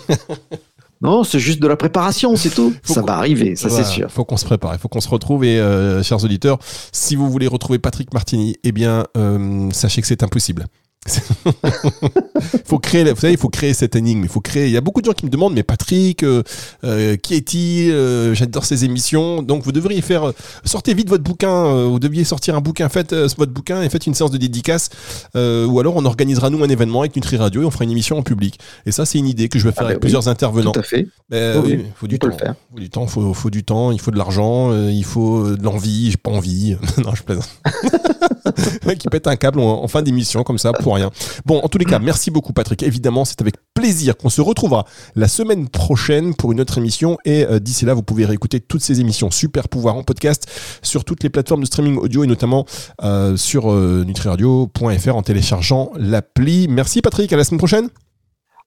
Non, 1.04 1.26
c'est 1.26 1.40
juste 1.40 1.62
de 1.62 1.68
la 1.68 1.76
préparation, 1.76 2.36
c'est 2.38 2.50
tout. 2.50 2.74
ça 2.84 3.02
va 3.02 3.18
arriver, 3.18 3.58
ça 3.58 3.70
c'est 3.70 3.84
sûr. 3.84 4.08
Il 4.10 4.12
faut 4.12 4.24
qu'on 4.24 4.38
se 4.38 4.46
prépare, 4.46 4.74
il 4.74 4.80
faut 4.80 4.88
qu'on 4.88 5.02
se 5.02 5.10
retrouve. 5.10 5.44
Et 5.44 5.60
euh, 5.60 6.02
chers 6.02 6.24
auditeurs, 6.24 6.60
si 6.94 7.18
vous 7.18 7.30
voulez 7.30 7.48
retrouver 7.48 7.78
Patrick 7.78 8.14
Martini, 8.14 8.56
eh 8.64 8.72
bien, 8.72 9.06
euh, 9.18 9.70
sachez 9.72 10.02
que 10.02 10.08
c'est 10.08 10.24
impossible. 10.24 10.66
faut 12.66 12.80
créer, 12.80 13.04
vous 13.04 13.20
savez, 13.20 13.34
il 13.34 13.40
faut 13.40 13.50
créer 13.50 13.74
cette 13.74 13.96
énigme. 13.96 14.24
Il 14.24 14.30
faut 14.30 14.42
créer. 14.42 14.68
Il 14.68 14.72
y 14.72 14.78
a 14.78 14.82
beaucoup 14.82 15.02
de 15.02 15.06
gens 15.06 15.14
qui 15.14 15.26
me 15.26 15.30
demandent, 15.30 15.54
mais 15.54 15.64
Patrick, 15.64 16.24
euh, 16.24 16.44
euh 16.84 17.16
qui 17.18 17.36
est-il? 17.36 17.92
Euh, 17.92 18.34
J'adore 18.34 18.66
ces 18.66 18.86
émissions. 18.86 19.42
Donc, 19.42 19.64
vous 19.64 19.72
devriez 19.72 20.02
faire. 20.02 20.30
Euh, 20.30 20.36
sortez 20.64 20.94
vite 20.94 21.10
votre 21.10 21.24
bouquin. 21.24 21.86
vous 21.86 22.00
deviez 22.00 22.24
sortir 22.24 22.56
un 22.56 22.62
bouquin. 22.62 22.90
Faites 22.90 23.14
votre 23.14 23.52
bouquin 23.52 23.82
et 23.82 23.90
faites 23.90 24.08
une 24.08 24.14
séance 24.14 24.32
de 24.32 24.38
dédicace. 24.38 24.90
ou 25.36 25.80
alors, 25.80 25.96
on 25.96 26.06
organisera 26.06 26.50
nous 26.50 26.64
un 26.64 26.70
événement 26.70 27.02
avec 27.02 27.16
Nutri 27.16 27.38
Radio 27.38 27.62
et 27.62 27.66
on 27.66 27.72
fera 27.72 27.84
une 27.84 27.92
émission 27.92 28.18
en 28.18 28.24
public. 28.24 28.60
Et 28.86 28.92
ça, 28.92 29.06
c'est 29.06 29.18
une 29.18 29.28
idée 29.28 29.50
que 29.50 29.60
je 29.60 29.66
vais 29.66 29.74
faire 29.74 29.84
ah, 29.84 29.90
avec 29.90 30.00
plusieurs 30.00 30.28
intervenants. 30.28 30.72
Tout 30.72 30.80
à 30.80 30.84
fait. 30.84 31.08
Ben, 31.30 31.62
oui, 31.64 31.80
il 31.80 31.92
faut 31.96 32.08
du 32.08 32.20
temps. 32.20 32.30
Il 32.32 32.56
faut 32.72 32.80
du 32.80 32.90
temps. 32.90 33.08
Faut, 33.08 33.34
faut 33.34 33.50
du 33.50 33.64
temps. 33.64 33.92
Il 33.92 34.00
faut 34.00 34.12
de 34.12 34.18
l'argent. 34.18 34.74
il 34.88 35.04
faut 35.04 35.56
de 35.56 35.64
l'envie. 35.64 36.12
J'ai 36.12 36.18
pas 36.18 36.32
envie. 36.32 36.78
non, 37.04 37.14
je 37.14 37.24
plaisante. 37.24 37.50
qui 39.00 39.08
pète 39.08 39.28
un 39.28 39.36
câble 39.36 39.60
en, 39.60 39.84
en 39.84 39.88
fin 39.88 40.02
d'émission 40.02 40.44
comme 40.44 40.58
ça 40.58 40.72
pour 40.72 40.84
pour 40.84 40.96
rien. 40.96 41.10
Bon, 41.46 41.60
en 41.64 41.70
tous 41.70 41.78
les 41.78 41.86
cas, 41.86 41.98
merci 41.98 42.30
beaucoup 42.30 42.54
Patrick. 42.54 42.84
Évidemment, 42.84 43.26
c'est 43.26 43.40
avec 43.42 43.56
plaisir 43.74 44.18
qu'on 44.18 44.30
se 44.30 44.42
retrouvera 44.42 44.86
la 45.16 45.28
semaine 45.28 45.70
prochaine 45.70 46.36
pour 46.36 46.52
une 46.52 46.62
autre 46.62 46.78
émission. 46.78 47.18
Et 47.26 47.46
euh, 47.46 47.60
d'ici 47.60 47.86
là, 47.86 47.94
vous 47.94 48.04
pouvez 48.04 48.26
réécouter 48.26 48.60
toutes 48.60 48.82
ces 48.82 49.00
émissions 49.00 49.32
Super 49.32 49.70
Pouvoir 49.70 49.96
en 49.96 50.04
podcast 50.04 50.48
sur 50.82 51.06
toutes 51.06 51.24
les 51.24 51.30
plateformes 51.30 51.62
de 51.62 51.66
streaming 51.66 51.98
audio 51.98 52.24
et 52.24 52.28
notamment 52.28 52.66
euh, 53.04 53.38
sur 53.38 53.72
euh, 53.72 54.04
nutriradio.fr 54.06 55.16
en 55.16 55.24
téléchargeant 55.24 55.92
l'appli. 55.96 56.68
Merci 56.68 57.02
Patrick, 57.02 57.32
à 57.32 57.38
la 57.38 57.46
semaine 57.46 57.60
prochaine. 57.60 57.90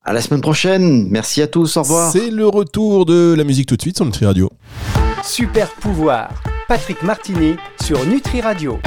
À 0.02 0.12
la 0.12 0.22
semaine 0.22 0.40
prochaine. 0.40 1.08
Merci 1.10 1.42
à 1.42 1.48
tous. 1.48 1.76
Au 1.76 1.82
revoir. 1.82 2.12
C'est 2.12 2.30
le 2.30 2.46
retour 2.46 3.04
de 3.04 3.34
la 3.36 3.44
musique 3.44 3.66
tout 3.66 3.76
de 3.76 3.82
suite 3.82 3.96
sur 3.96 4.06
Nutri 4.06 4.24
Radio. 4.24 4.50
Super 5.22 5.68
pouvoir. 5.74 6.30
Patrick 6.68 7.02
Martini 7.02 7.56
sur 7.82 8.04
Nutri 8.06 8.40
Radio. 8.40 8.78